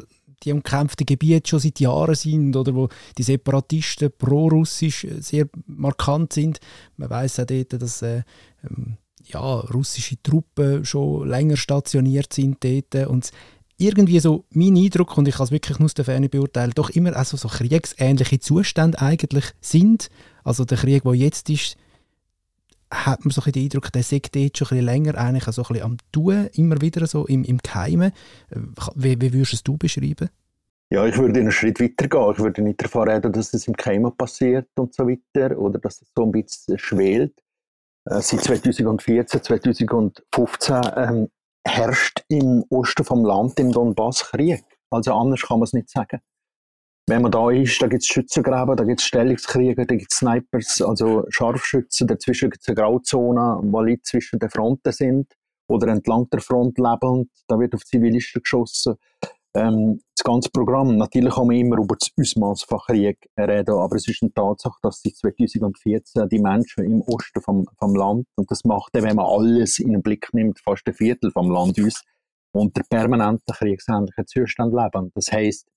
die 0.44 0.52
umkämpften 0.52 1.06
Gebiete 1.06 1.48
schon 1.48 1.60
seit 1.60 1.80
Jahren 1.80 2.14
sind 2.14 2.56
oder 2.56 2.74
wo 2.74 2.88
die 3.16 3.22
Separatisten 3.22 4.10
pro-russisch 4.16 5.06
sehr 5.20 5.48
markant 5.66 6.32
sind. 6.32 6.60
Man 6.96 7.10
weiß 7.10 7.40
auch 7.40 7.46
dort, 7.46 7.80
dass 7.82 8.02
äh, 8.02 8.22
ähm, 8.64 8.96
ja, 9.24 9.40
russische 9.40 10.22
Truppen 10.22 10.84
schon 10.84 11.28
länger 11.28 11.56
stationiert 11.56 12.32
sind 12.32 12.64
dort 12.64 13.08
und 13.08 13.30
irgendwie 13.78 14.18
so 14.18 14.44
mein 14.50 14.76
Eindruck, 14.76 15.16
und 15.16 15.28
ich 15.28 15.36
kann 15.36 15.44
es 15.44 15.52
wirklich 15.52 15.78
nur 15.78 15.86
aus 15.86 15.94
der 15.94 16.04
Ferne 16.04 16.28
beurteilen, 16.28 16.72
doch 16.74 16.90
immer 16.90 17.14
also 17.14 17.36
so 17.36 17.48
kriegsähnliche 17.48 18.40
Zustände 18.40 19.00
eigentlich 19.00 19.44
sind. 19.60 20.08
Also 20.42 20.64
der 20.64 20.78
Krieg, 20.78 21.04
der 21.04 21.14
jetzt 21.14 21.48
ist, 21.48 21.76
hat 22.90 23.24
man 23.24 23.30
so 23.30 23.40
den 23.40 23.64
Eindruck, 23.64 23.92
der 23.92 24.02
sagt 24.02 24.34
dort 24.34 24.56
schon 24.56 24.66
ein 24.66 24.70
bisschen 24.70 24.84
länger 24.84 25.14
eigentlich 25.16 25.44
so 25.44 25.62
ein 25.62 25.68
bisschen 25.68 25.84
am 25.84 25.96
Tun, 26.12 26.48
immer 26.54 26.80
wieder 26.80 27.06
so 27.06 27.26
im, 27.26 27.44
im 27.44 27.58
Geheimen. 27.58 28.12
Wie, 28.94 29.20
wie 29.20 29.32
würdest 29.32 29.66
du 29.66 29.74
es 29.74 29.78
beschreiben? 29.78 30.30
Ja, 30.90 31.04
ich 31.04 31.18
würde 31.18 31.40
einen 31.40 31.52
Schritt 31.52 31.80
weiter 31.80 32.08
gehen. 32.08 32.32
Ich 32.32 32.38
würde 32.38 32.62
nicht 32.62 32.82
davon 32.82 33.08
reden, 33.08 33.30
dass 33.32 33.52
es 33.52 33.68
im 33.68 33.74
Geheimen 33.74 34.16
passiert 34.16 34.68
und 34.76 34.94
so 34.94 35.06
weiter 35.06 35.58
oder 35.58 35.78
dass 35.78 36.00
es 36.00 36.08
so 36.16 36.24
ein 36.24 36.32
bisschen 36.32 36.78
schwelt. 36.78 37.34
Äh, 38.06 38.22
seit 38.22 38.42
2014, 38.42 39.42
2015 39.42 40.80
ähm, 40.96 41.28
herrscht 41.66 42.24
im 42.28 42.64
Osten 42.70 43.04
vom 43.04 43.24
Land, 43.24 43.60
im 43.60 43.70
Donbass, 43.70 44.30
Krieg. 44.30 44.64
Also 44.90 45.12
anders 45.12 45.42
kann 45.42 45.58
man 45.58 45.64
es 45.64 45.74
nicht 45.74 45.90
sagen. 45.90 46.20
Wenn 47.08 47.22
man 47.22 47.30
da 47.30 47.50
ist, 47.50 47.80
da 47.80 47.86
gibt 47.86 48.02
es 48.02 48.08
Schützengräben, 48.08 48.76
da 48.76 48.84
gibt 48.84 49.00
es 49.00 49.06
Stellungskriege, 49.06 49.86
da 49.86 49.94
gibt 49.94 50.12
es 50.12 50.18
Snipers, 50.18 50.82
also 50.82 51.24
Scharfschützen, 51.30 52.06
dazwischen 52.06 52.50
gibt 52.50 52.62
es 52.62 52.68
eine 52.68 52.74
Grauzone, 52.74 53.60
wo 53.62 53.80
Leute 53.80 54.02
zwischen 54.02 54.38
den 54.38 54.50
Fronten 54.50 54.92
sind 54.92 55.32
oder 55.68 55.88
entlang 55.88 56.28
der 56.28 56.42
Front 56.42 56.76
leben, 56.76 57.30
da 57.46 57.58
wird 57.58 57.74
auf 57.74 57.82
Zivilisten 57.86 58.42
geschossen 58.42 58.96
ähm, 59.54 60.02
das 60.14 60.22
ganze 60.22 60.50
Programm. 60.50 60.98
Natürlich 60.98 61.34
kann 61.34 61.46
man 61.46 61.56
immer 61.56 61.78
über 61.78 61.96
das 61.98 62.10
Ausmaß 62.20 62.64
von 62.64 62.78
Krieg 62.80 63.16
reden, 63.38 63.74
aber 63.74 63.96
es 63.96 64.06
ist 64.06 64.22
eine 64.22 64.34
Tatsache, 64.34 64.76
dass 64.82 65.00
seit 65.02 65.16
2014 65.16 66.28
die 66.28 66.40
Menschen 66.40 66.84
im 66.84 67.00
Osten 67.00 67.40
vom, 67.40 67.66
vom 67.78 67.94
Land, 67.94 68.26
und 68.36 68.50
das 68.50 68.64
macht 68.64 68.90
wenn 68.92 69.16
man 69.16 69.24
alles 69.24 69.78
in 69.78 69.92
den 69.92 70.02
Blick 70.02 70.28
nimmt, 70.34 70.60
fast 70.60 70.86
ein 70.86 70.92
Viertel 70.92 71.30
vom 71.30 71.50
Land 71.50 71.78
uns, 71.78 72.02
unter 72.52 72.82
permanenten 72.82 73.54
kriegsähnlichen 73.54 74.26
Zuständen 74.26 74.78
leben. 74.78 75.10
Das 75.14 75.32
heisst, 75.32 75.68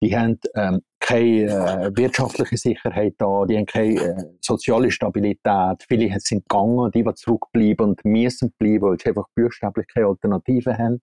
die 0.00 0.16
haben 0.16 0.38
ähm, 0.54 0.82
keine 0.98 1.46
äh, 1.46 1.96
wirtschaftliche 1.96 2.56
Sicherheit 2.56 3.14
da, 3.18 3.44
die 3.46 3.56
haben 3.56 3.66
keine 3.66 4.00
äh, 4.00 4.24
soziale 4.40 4.90
Stabilität. 4.90 5.84
Viele 5.88 6.18
sind 6.20 6.48
gegangen, 6.48 6.90
die, 6.92 7.02
die 7.02 7.14
zurückbleiben 7.14 7.90
und 7.90 8.04
müssen 8.04 8.52
bleiben, 8.58 8.82
weil 8.82 8.98
sie 8.98 9.08
einfach 9.08 9.28
buchstäblich 9.34 9.86
keine 9.88 10.06
Alternativen 10.06 10.78
haben. 10.78 11.02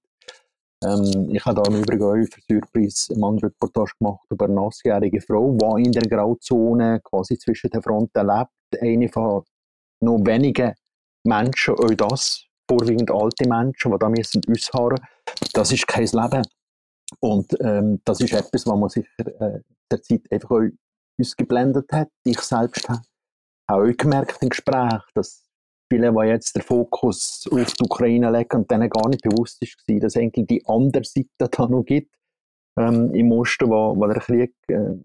Ähm, 0.83 1.29
ich 1.31 1.45
habe 1.45 1.61
da 1.61 1.71
im 1.71 1.81
Übrigen 1.81 2.03
auch 2.03 2.13
für 2.13 2.41
Surprise 2.47 3.13
eine 3.13 3.43
Reportage 3.43 3.91
gemacht 3.99 4.25
über 4.29 4.45
eine 4.45 4.61
achtjährige 4.61 5.21
Frau, 5.21 5.57
die 5.57 5.83
in 5.83 5.91
der 5.91 6.03
Grauzone 6.03 6.99
quasi 7.03 7.37
zwischen 7.37 7.69
den 7.69 7.81
Fronten 7.81 8.27
lebt. 8.27 8.81
Eine 8.81 9.09
von 9.09 9.43
noch 10.01 10.19
wenigen 10.25 10.73
Menschen, 11.23 11.73
auch 11.73 11.93
das, 11.95 12.45
vorwiegend 12.69 13.11
alte 13.11 13.47
Menschen, 13.47 13.91
die 13.91 13.97
da 13.99 14.09
müssen 14.09 14.41
ausharren 14.49 14.99
das 15.53 15.71
ist 15.71 15.87
kein 15.87 16.05
Leben. 16.05 16.43
Und 17.19 17.55
ähm, 17.61 18.01
das 18.03 18.19
ist 18.21 18.33
etwas, 18.33 18.65
was 18.67 18.77
man 18.77 18.89
sicher 18.89 19.41
äh, 19.41 19.61
derzeit 19.91 20.31
einfach 20.31 20.51
auch 20.51 20.69
ausgeblendet 21.19 21.91
hat. 21.91 22.09
Ich 22.23 22.39
selbst 22.39 22.87
habe 22.89 23.01
auch 23.67 23.97
gemerkt 23.97 24.41
im 24.41 24.49
Gespräch, 24.49 25.01
dass 25.13 25.47
viele, 25.91 26.11
die 26.11 26.27
jetzt 26.27 26.55
den 26.55 26.61
Fokus 26.61 27.47
auf 27.51 27.73
die 27.73 27.83
Ukraine 27.83 28.31
legen 28.31 28.57
und 28.57 28.71
denen 28.71 28.89
gar 28.89 29.07
nicht 29.09 29.23
bewusst 29.23 29.61
ist, 29.61 29.77
dass 29.87 30.15
es 30.15 30.17
eigentlich 30.17 30.47
die 30.47 30.65
andere 30.67 31.03
Seite 31.03 31.29
da 31.37 31.67
noch 31.67 31.83
gibt, 31.83 32.13
ähm, 32.77 33.13
im 33.13 33.31
Osten, 33.31 33.69
wo, 33.69 33.95
wo 33.95 34.07
der 34.07 34.21
Krieg 34.21 34.53
äh, 34.67 34.95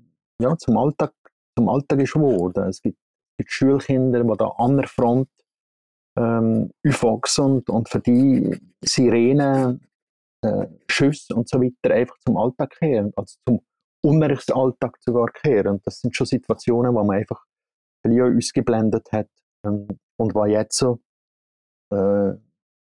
ja, 0.40 0.56
zum, 0.58 0.76
Alltag, 0.76 1.14
zum 1.56 1.68
Alltag 1.68 2.00
ist 2.00 2.12
geworden. 2.12 2.68
Es 2.68 2.82
gibt, 2.82 2.98
gibt 3.38 3.50
Schulkinder, 3.50 4.22
die 4.22 4.36
da 4.36 4.48
an 4.58 4.76
der 4.76 4.88
Front 4.88 5.28
ähm, 6.18 6.70
aufwachsen 6.86 7.44
und, 7.44 7.70
und 7.70 7.88
für 7.88 8.00
die 8.00 8.58
Sirenen, 8.84 9.86
äh, 10.42 10.66
Schüsse 10.88 11.34
und 11.34 11.48
so 11.48 11.60
weiter 11.60 11.94
einfach 11.94 12.16
zum 12.26 12.36
Alltag 12.36 12.70
kehren, 12.78 13.12
also 13.16 13.36
zum 13.46 13.60
Unrechtsalltag 14.04 14.96
sogar 15.00 15.28
kehren. 15.32 15.80
Das 15.84 16.00
sind 16.00 16.16
schon 16.16 16.26
Situationen, 16.26 16.94
wo 16.94 17.04
man 17.04 17.18
einfach 17.18 17.44
viel 18.04 18.22
ausgeblendet 18.22 19.10
hat. 19.12 19.28
Ähm, 19.64 19.88
und 20.16 20.34
war 20.34 20.48
jetzt 20.48 20.76
so, 20.76 21.00
äh, 21.90 22.32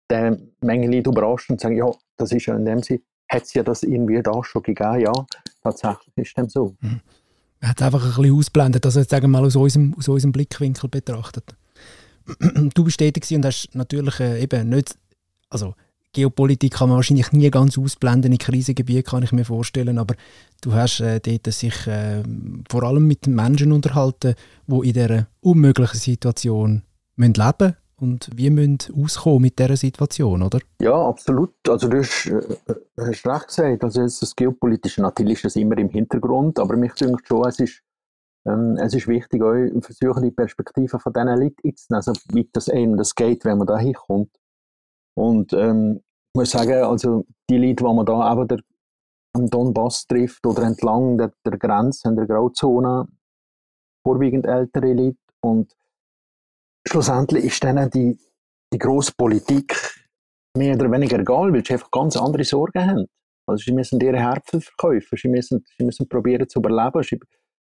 der 0.09 0.37
Menge 0.61 0.87
Leute 0.87 1.09
überrascht 1.09 1.49
und 1.49 1.59
sagen, 1.59 1.75
ja, 1.75 1.89
das 2.17 2.31
ist 2.31 2.45
ja 2.45 2.55
in 2.55 2.65
dem 2.65 2.81
Sinne, 2.83 3.01
hat 3.29 3.43
es 3.43 3.53
ja 3.53 3.63
das 3.63 3.83
irgendwie 3.83 4.21
da 4.21 4.43
schon 4.43 4.61
gegeben, 4.61 4.99
ja, 4.99 5.13
tatsächlich 5.63 6.15
ist 6.15 6.37
dem 6.37 6.49
so. 6.49 6.75
Mhm. 6.79 7.01
Hat 7.61 7.79
es 7.79 7.85
einfach 7.85 8.03
ein 8.03 8.21
bisschen 8.21 8.37
ausblendet, 8.37 8.85
also 8.85 8.99
jetzt 8.99 9.09
sagen 9.09 9.23
wir 9.23 9.39
mal 9.39 9.45
aus 9.45 9.55
unserem, 9.55 9.95
aus 9.97 10.07
unserem 10.07 10.31
Blickwinkel 10.31 10.89
betrachtet. 10.89 11.55
du 12.73 12.83
bist 12.83 12.99
tätig 12.99 13.29
und 13.35 13.45
hast 13.45 13.73
natürlich 13.73 14.19
äh, 14.19 14.41
eben 14.41 14.69
nicht, 14.69 14.97
also 15.49 15.73
Geopolitik 16.15 16.73
kann 16.75 16.87
man 16.87 16.95
wahrscheinlich 16.95 17.33
nie 17.33 17.51
ganz 17.51 17.77
ausblenden 17.77 18.31
in 18.31 18.37
Krisengebieten, 18.37 19.03
kann 19.03 19.23
ich 19.23 19.33
mir 19.33 19.43
vorstellen, 19.43 19.97
aber 19.97 20.15
du 20.61 20.73
hast 20.73 21.01
äh, 21.01 21.19
dort 21.19 21.53
sich 21.53 21.87
äh, 21.87 22.23
vor 22.69 22.83
allem 22.83 23.05
mit 23.05 23.27
Menschen 23.27 23.73
unterhalten, 23.73 24.35
die 24.65 24.75
in 24.87 24.93
dieser 24.93 25.27
unmöglichen 25.41 25.99
Situation 25.99 26.83
müssen 27.17 27.33
leben 27.33 27.75
und 27.97 28.29
wie 28.33 28.49
müssen 28.49 28.77
auskommen 28.97 29.41
mit 29.41 29.59
dieser 29.59 29.75
Situation, 29.75 30.41
oder? 30.41 30.59
Ja, 30.81 30.95
absolut. 30.95 31.53
Also 31.67 31.89
du 31.89 31.97
hast, 31.97 32.27
äh, 32.27 32.41
hast 32.97 33.27
recht 33.27 33.47
gesagt, 33.47 33.83
also 33.83 34.01
das 34.01 34.35
Geopolitische, 34.37 35.01
natürlich 35.01 35.39
ist 35.39 35.45
das 35.45 35.55
immer 35.57 35.77
im 35.77 35.89
Hintergrund, 35.89 36.59
aber 36.59 36.77
mich 36.77 36.93
denkt 36.93 37.27
schon, 37.27 37.45
es 37.45 37.59
ist, 37.59 37.83
ähm, 38.47 38.77
es 38.77 38.93
ist 38.93 39.09
wichtig, 39.09 39.41
auch 39.41 39.81
versuchen, 39.81 40.23
die 40.23 40.31
Perspektive 40.31 40.97
von 40.97 41.11
diesen 41.11 41.27
Leuten 41.27 41.67
einzunehmen, 41.67 42.03
also 42.07 42.13
wie 42.31 42.49
das 42.53 42.69
einem 42.69 42.95
das 42.95 43.15
geht, 43.15 43.43
wenn 43.43 43.57
man 43.57 43.67
da 43.67 43.77
hinkommt. 43.77 44.31
Und 45.17 45.53
ähm, 45.53 46.01
ich 46.35 46.37
muss 46.37 46.51
sagen, 46.51 46.83
also 46.83 47.23
die 47.49 47.57
Leute, 47.57 47.75
die 47.75 47.83
man 47.85 48.05
da 48.05 48.33
eben 48.33 48.61
am 49.37 49.49
Donbass 49.49 50.05
trifft 50.05 50.45
oder 50.45 50.63
entlang 50.63 51.17
der, 51.17 51.31
der 51.45 51.57
Grenze, 51.57 52.09
in 52.09 52.17
der 52.17 52.25
Grauzone, 52.25 53.07
vorwiegend 54.05 54.45
ältere 54.45 54.91
Leute 54.91 55.17
und 55.39 55.73
schlussendlich 56.85 57.45
ist 57.45 57.63
denen 57.63 57.89
die, 57.89 58.19
die 58.73 58.77
grosse 58.77 59.13
Politik 59.17 59.79
mehr 60.57 60.75
oder 60.75 60.91
weniger 60.91 61.19
egal, 61.19 61.53
weil 61.53 61.65
sie 61.65 61.71
einfach 61.71 61.89
ganz 61.89 62.17
andere 62.17 62.43
Sorgen 62.43 62.85
haben. 62.85 63.05
Also 63.47 63.63
sie 63.63 63.71
müssen 63.71 64.01
ihre 64.01 64.19
Herzen 64.19 64.59
verkaufen, 64.59 65.17
sie 65.17 65.29
müssen, 65.29 65.63
sie 65.77 65.85
müssen 65.85 66.09
probieren 66.09 66.49
zu 66.49 66.59
überleben, 66.59 67.01
sie 67.01 67.17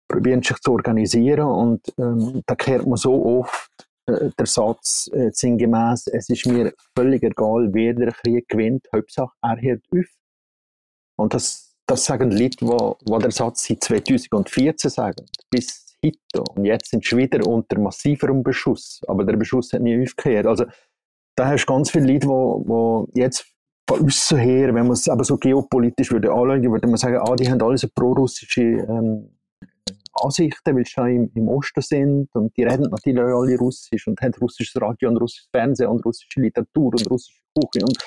probieren 0.09 0.43
sich 0.43 0.57
zu 0.61 0.73
organisieren 0.73 1.47
und 1.47 1.93
ähm, 1.99 2.43
da 2.47 2.55
kehrt 2.55 2.87
man 2.87 2.97
so 2.97 3.23
oft 3.23 3.86
der 4.07 4.47
Satz 4.47 5.11
äh, 5.13 5.31
sinngemäß, 5.33 6.07
es 6.09 6.29
ist 6.29 6.47
mir 6.47 6.73
völlig 6.97 7.23
egal, 7.23 7.69
wer 7.73 7.95
der 7.95 8.13
Krieg 8.13 8.49
gewinnt, 8.49 8.87
Hauptsache 8.95 9.35
er 9.43 9.61
hört 9.61 9.83
auf. 9.91 10.07
Und 11.19 11.35
das, 11.35 11.75
das 11.87 12.05
sagen 12.05 12.31
Leute, 12.31 12.57
die, 12.61 12.67
die 12.67 13.19
den 13.19 13.31
Satz 13.31 13.67
seit 13.67 13.83
2014 13.83 14.91
sagen, 14.91 15.27
bis 15.51 15.97
heute. 16.05 16.43
Und 16.55 16.65
jetzt 16.65 16.91
sind 16.91 17.05
sie 17.05 17.17
wieder 17.17 17.47
unter 17.47 17.79
massiverem 17.79 18.43
Beschuss. 18.43 19.01
Aber 19.09 19.25
der 19.25 19.37
Beschuss 19.37 19.73
hat 19.73 19.83
nie 19.83 20.01
aufgehört. 20.03 20.47
Also, 20.47 20.67
da 21.37 21.49
hast 21.49 21.65
du 21.65 21.73
ganz 21.73 21.91
viele 21.91 22.13
Leute, 22.13 22.27
die, 22.27 23.13
die 23.13 23.21
jetzt 23.21 23.47
von 23.89 24.05
außen 24.05 24.39
her, 24.39 24.75
wenn 24.75 24.87
man 24.87 24.93
es 24.93 25.09
aber 25.09 25.25
so 25.25 25.37
geopolitisch 25.37 26.11
würde 26.11 26.31
anschauen, 26.31 26.63
würde 26.71 26.89
man 26.89 26.97
sagen, 26.97 27.19
ah, 27.19 27.37
die 27.37 27.51
haben 27.51 27.63
alle 27.63 27.79
so 27.79 27.89
pro-russische 27.95 28.63
ähm, 28.63 29.36
Ansichten, 30.23 30.77
weil 30.77 30.85
sie 30.85 31.15
im, 31.15 31.31
im 31.35 31.49
Osten 31.49 31.81
sind 31.81 32.29
und 32.35 32.57
die 32.57 32.65
reden 32.65 32.89
natürlich 32.91 33.21
alle 33.21 33.57
Russisch 33.59 34.07
und 34.07 34.21
haben 34.21 34.35
russisches 34.41 34.81
Radio 34.81 35.09
und 35.11 35.19
russisches 35.19 35.49
Fernsehen 35.51 35.89
und 35.89 36.05
russische 36.05 36.41
Literatur 36.41 36.93
und 36.93 37.11
russische 37.11 37.41
Küche. 37.55 37.85
Und, 37.85 37.99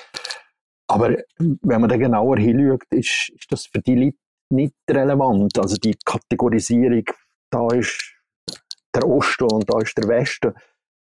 aber 0.88 1.16
wenn 1.38 1.80
man 1.80 1.88
da 1.88 1.96
genauer 1.96 2.38
hinschaut, 2.38 2.82
ist, 2.90 3.30
ist 3.30 3.46
das 3.50 3.66
für 3.66 3.80
die 3.80 3.94
Leute 3.94 4.18
nicht 4.50 4.74
relevant. 4.88 5.58
Also 5.58 5.76
die 5.76 5.96
Kategorisierung, 6.04 7.04
da 7.50 7.68
ist 7.68 8.14
der 8.94 9.06
Osten 9.06 9.44
und 9.44 9.72
da 9.72 9.78
ist 9.80 9.96
der 9.96 10.08
Westen, 10.08 10.52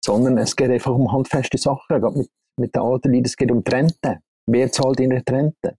sondern 0.04 0.38
es 0.38 0.56
geht 0.56 0.70
einfach 0.70 0.94
um 0.94 1.12
handfeste 1.12 1.58
Sachen. 1.58 2.02
Mit, 2.16 2.30
mit 2.58 2.76
den 2.76 2.82
alten 2.82 3.12
Leuten, 3.12 3.26
es 3.26 3.36
geht 3.36 3.52
um 3.52 3.64
Trente. 3.64 4.20
Wer 4.46 4.72
zahlt 4.72 5.00
in 5.00 5.10
der 5.10 5.24
Trente? 5.24 5.78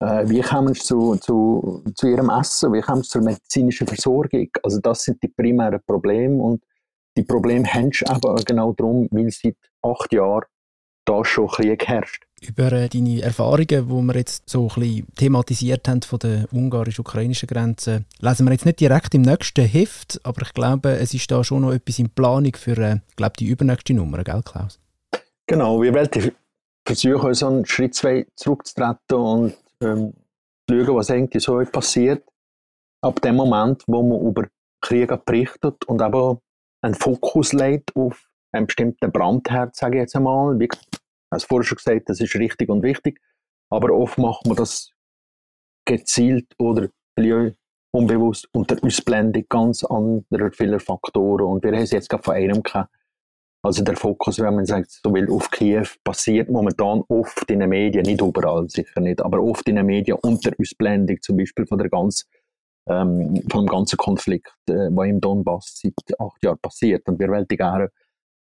Äh, 0.00 0.28
wie 0.28 0.40
kommen 0.40 0.74
sie 0.74 0.80
zu, 0.80 1.16
zu, 1.16 1.82
zu 1.94 2.08
ihrem 2.08 2.30
Essen? 2.30 2.72
Wie 2.72 2.80
kommen 2.80 3.02
sie 3.02 3.10
zur 3.10 3.22
medizinischen 3.22 3.86
Versorgung? 3.86 4.48
Also 4.62 4.80
das 4.80 5.02
sind 5.02 5.22
die 5.22 5.28
primären 5.28 5.80
Probleme 5.86 6.40
und 6.42 6.62
die 7.16 7.24
Probleme 7.24 7.66
haben 7.66 7.90
sie 7.92 8.04
eben 8.04 8.44
genau 8.44 8.72
darum, 8.72 9.08
weil 9.10 9.30
seit 9.30 9.56
acht 9.82 10.12
Jahren 10.12 10.44
da 11.04 11.24
schon 11.24 11.48
Krieg 11.48 11.88
herrscht. 11.88 12.24
Über 12.40 12.70
äh, 12.70 12.88
deine 12.88 13.22
Erfahrungen, 13.22 13.66
die 13.66 13.76
wir 13.88 14.14
jetzt 14.14 14.48
so 14.48 14.68
ein 14.68 14.80
bisschen 14.80 15.06
thematisiert 15.16 15.88
haben 15.88 16.02
von 16.02 16.20
der 16.20 16.46
ungarisch-ukrainischen 16.52 17.48
Grenze, 17.48 18.04
lesen 18.20 18.46
wir 18.46 18.52
jetzt 18.52 18.66
nicht 18.66 18.78
direkt 18.78 19.14
im 19.14 19.22
nächsten 19.22 19.64
Heft, 19.64 20.20
aber 20.22 20.42
ich 20.42 20.52
glaube, 20.52 20.90
es 20.90 21.14
ist 21.14 21.30
da 21.30 21.42
schon 21.42 21.62
noch 21.62 21.72
etwas 21.72 21.98
in 21.98 22.10
Planung 22.10 22.54
für 22.54 22.78
äh, 22.78 22.96
glaube 23.16 23.32
die 23.38 23.46
übernächste 23.46 23.94
Nummer, 23.94 24.22
gell 24.22 24.42
Klaus? 24.44 24.78
Genau, 25.48 25.82
wir 25.82 25.92
werden 25.94 26.30
versuchen, 26.86 27.34
so 27.34 27.46
einen 27.48 27.66
Schritt 27.66 27.94
zwei 27.94 28.26
zurückzutreten 28.36 29.16
und 29.16 29.54
ähm, 29.82 30.14
schauen, 30.68 30.96
was 30.96 31.10
eigentlich 31.10 31.42
so 31.42 31.58
passiert. 31.64 32.24
Ab 33.02 33.20
dem 33.22 33.36
Moment, 33.36 33.84
wo 33.86 34.02
man 34.02 34.26
über 34.26 34.48
Kriege 34.80 35.16
berichtet 35.16 35.84
und 35.86 36.02
aber 36.02 36.40
einen 36.82 36.94
Fokus 36.94 37.52
legt 37.52 37.94
auf 37.96 38.28
einen 38.52 38.66
bestimmten 38.66 39.12
Brandherd, 39.12 39.76
sage 39.76 39.96
ich 39.96 40.00
jetzt 40.02 40.16
einmal. 40.16 40.58
Wie 40.58 40.68
hast 41.32 41.46
vorher 41.46 41.64
schon 41.64 41.76
gesagt, 41.76 42.08
das 42.08 42.20
ist 42.20 42.34
richtig 42.34 42.68
und 42.68 42.82
wichtig. 42.82 43.20
Aber 43.70 43.92
oft 43.92 44.18
macht 44.18 44.46
man 44.46 44.56
das 44.56 44.92
gezielt 45.86 46.54
oder 46.58 46.88
unbewusst 47.90 48.48
unter 48.52 48.76
Ausblendung 48.82 49.44
ganz 49.48 49.84
anderer 49.84 50.52
vieler 50.52 50.80
Faktoren. 50.80 51.44
Und 51.44 51.64
wir 51.64 51.72
haben 51.72 51.82
es 51.82 51.90
jetzt 51.90 52.08
gerade 52.08 52.22
von 52.22 52.34
einem 52.34 52.62
gehabt, 52.62 52.94
also 53.62 53.82
der 53.82 53.96
Fokus, 53.96 54.38
wenn 54.38 54.54
man 54.54 54.66
sagt, 54.66 54.90
so 54.90 55.12
will 55.12 55.30
auf 55.30 55.50
Kiew, 55.50 55.86
passiert 56.04 56.48
momentan 56.48 57.02
oft 57.08 57.50
in 57.50 57.60
den 57.60 57.68
Medien, 57.68 58.04
nicht 58.04 58.20
überall 58.20 58.68
sicher 58.68 59.00
nicht, 59.00 59.20
aber 59.20 59.42
oft 59.42 59.68
in 59.68 59.76
den 59.76 59.86
Medien 59.86 60.18
unter 60.22 60.52
Ausblendung 60.60 61.16
zum 61.20 61.36
Beispiel 61.36 61.66
von 61.66 61.78
der 61.78 61.88
ganz, 61.88 62.26
ähm, 62.88 63.42
vom 63.50 63.66
ganzen 63.66 63.96
Konflikt, 63.96 64.54
äh, 64.68 64.90
der 64.90 65.04
im 65.04 65.20
Donbass 65.20 65.80
seit 65.82 66.20
acht 66.20 66.42
Jahren 66.42 66.58
passiert. 66.58 67.08
Und 67.08 67.18
wir 67.18 67.28
wollen 67.28 67.46
gerne 67.48 67.90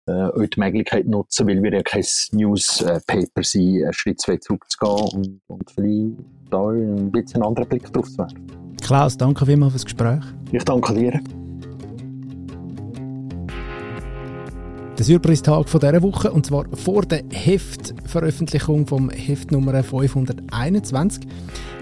äh, 0.07 0.49
die 0.49 0.61
Möglichkeit 0.61 1.07
nutzen, 1.07 1.47
weil 1.47 1.63
wir 1.63 1.73
ja 1.73 1.83
kein 1.83 2.05
Newspaper 2.33 3.43
sind, 3.43 3.85
einen 3.85 3.93
Schritt 3.93 4.21
zwei 4.21 4.39
zurückzugehen 4.39 5.09
und, 5.13 5.41
und 5.47 5.71
vielleicht 5.71 6.17
da 6.51 6.69
ein 6.69 7.13
bisschen 7.13 7.43
einen 7.43 7.49
anderen 7.49 7.69
Blick 7.69 7.93
drauf 7.93 8.09
zu 8.09 8.19
werfen. 8.19 8.47
Klaus, 8.83 9.17
danke 9.17 9.47
vielmals 9.47 9.73
für 9.73 9.79
das 9.79 9.85
Gespräch. 9.85 10.25
Ich 10.51 10.65
danke 10.65 10.95
dir. 10.95 11.21
Der 14.99 15.07
Surprise-Tag 15.07 15.71
dieser 15.71 16.03
Woche, 16.03 16.31
und 16.31 16.45
zwar 16.45 16.67
vor 16.75 17.03
der 17.03 17.23
Heftveröffentlichung 17.31 18.87
vom 18.87 19.09
Heft 19.09 19.51
Nummer 19.51 19.83
521. 19.83 21.27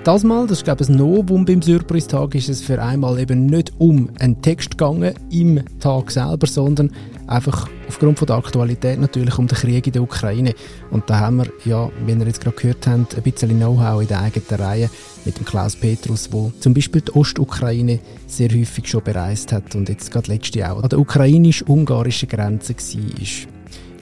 Das 0.04 0.22
Mal, 0.22 0.46
das 0.46 0.58
ist 0.58 0.64
glaube 0.64 0.84
ich 0.84 0.88
ein 0.88 0.96
Novum 0.96 1.44
beim 1.44 1.60
Surprise-Tag, 1.60 2.36
ist 2.36 2.48
es 2.48 2.62
für 2.62 2.80
einmal 2.80 3.18
eben 3.18 3.46
nicht 3.46 3.72
um 3.78 4.10
einen 4.20 4.40
Text 4.40 4.78
gegangen 4.78 5.14
im 5.28 5.60
Tag 5.80 6.12
selber, 6.12 6.46
sondern 6.46 6.92
einfach 7.30 7.68
aufgrund 7.88 8.18
von 8.18 8.26
der 8.26 8.36
Aktualität 8.36 9.00
natürlich 9.00 9.38
um 9.38 9.46
den 9.46 9.56
Krieg 9.56 9.86
in 9.86 9.92
der 9.92 10.02
Ukraine. 10.02 10.54
Und 10.90 11.08
da 11.08 11.20
haben 11.20 11.38
wir, 11.38 11.46
ja, 11.64 11.90
wie 12.04 12.12
ihr 12.12 12.26
jetzt 12.26 12.40
gerade 12.40 12.56
gehört 12.56 12.86
habt, 12.86 13.16
ein 13.16 13.22
bisschen 13.22 13.56
Know-how 13.56 14.02
in 14.02 14.08
der 14.08 14.20
eigenen 14.20 14.60
Reihe 14.60 14.90
mit 15.24 15.38
dem 15.38 15.44
Klaus 15.44 15.76
Petrus, 15.76 16.32
wo 16.32 16.52
zum 16.60 16.74
Beispiel 16.74 17.02
die 17.02 17.14
Ostukraine 17.14 18.00
sehr 18.26 18.50
häufig 18.50 18.88
schon 18.88 19.04
bereist 19.04 19.52
hat 19.52 19.74
und 19.74 19.88
jetzt 19.88 20.10
gerade 20.10 20.32
letzte 20.32 20.70
auch 20.70 20.82
an 20.82 20.88
der 20.88 20.98
ukrainisch-ungarischen 20.98 22.28
Grenze 22.28 22.74
war. 22.74 23.50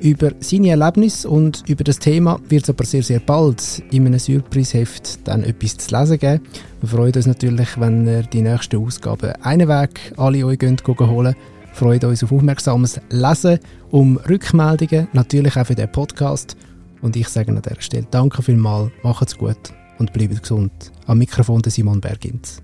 Über 0.01 0.31
seine 0.39 0.71
Erlebnisse 0.71 1.29
und 1.29 1.65
über 1.67 1.83
das 1.83 1.99
Thema 1.99 2.39
wird 2.49 2.63
es 2.63 2.71
aber 2.71 2.85
sehr, 2.85 3.03
sehr 3.03 3.19
bald 3.19 3.83
in 3.91 4.07
einem 4.07 4.21
Surprise-Heft 4.21 5.27
dann 5.27 5.43
etwas 5.43 5.77
zu 5.77 5.95
lesen 5.97 6.19
geben. 6.21 6.41
Wir 6.81 6.89
freuen 6.89 7.13
uns 7.13 7.27
natürlich, 7.27 7.81
wenn 7.81 8.07
ihr 8.07 8.23
die 8.23 8.43
nächsten 8.43 8.77
Ausgaben 8.77 9.33
einen 9.43 9.69
Weg 9.69 10.13
alle 10.17 10.47
euch 10.47 10.59
holen 11.01 11.35
freuen 11.79 12.05
uns 12.05 12.25
auf 12.25 12.33
aufmerksames 12.33 13.01
Lesen, 13.09 13.61
um 13.93 14.17
Rückmeldungen, 14.17 15.07
natürlich 15.13 15.57
auch 15.57 15.67
für 15.67 15.77
den 15.77 15.91
Podcast. 15.93 16.57
Und 17.03 17.15
ich 17.15 17.29
sage 17.29 17.53
an 17.53 17.63
dieser 17.63 17.81
Stelle 17.81 18.07
Danke 18.11 18.43
vielmals, 18.43 18.91
macht's 19.05 19.39
gut 19.39 19.73
und 19.99 20.13
bleibt 20.13 20.43
gesund. 20.43 20.73
Am 21.07 21.19
Mikrofon 21.19 21.63
der 21.63 21.71
Simon 21.71 22.01
Bergins. 22.01 22.61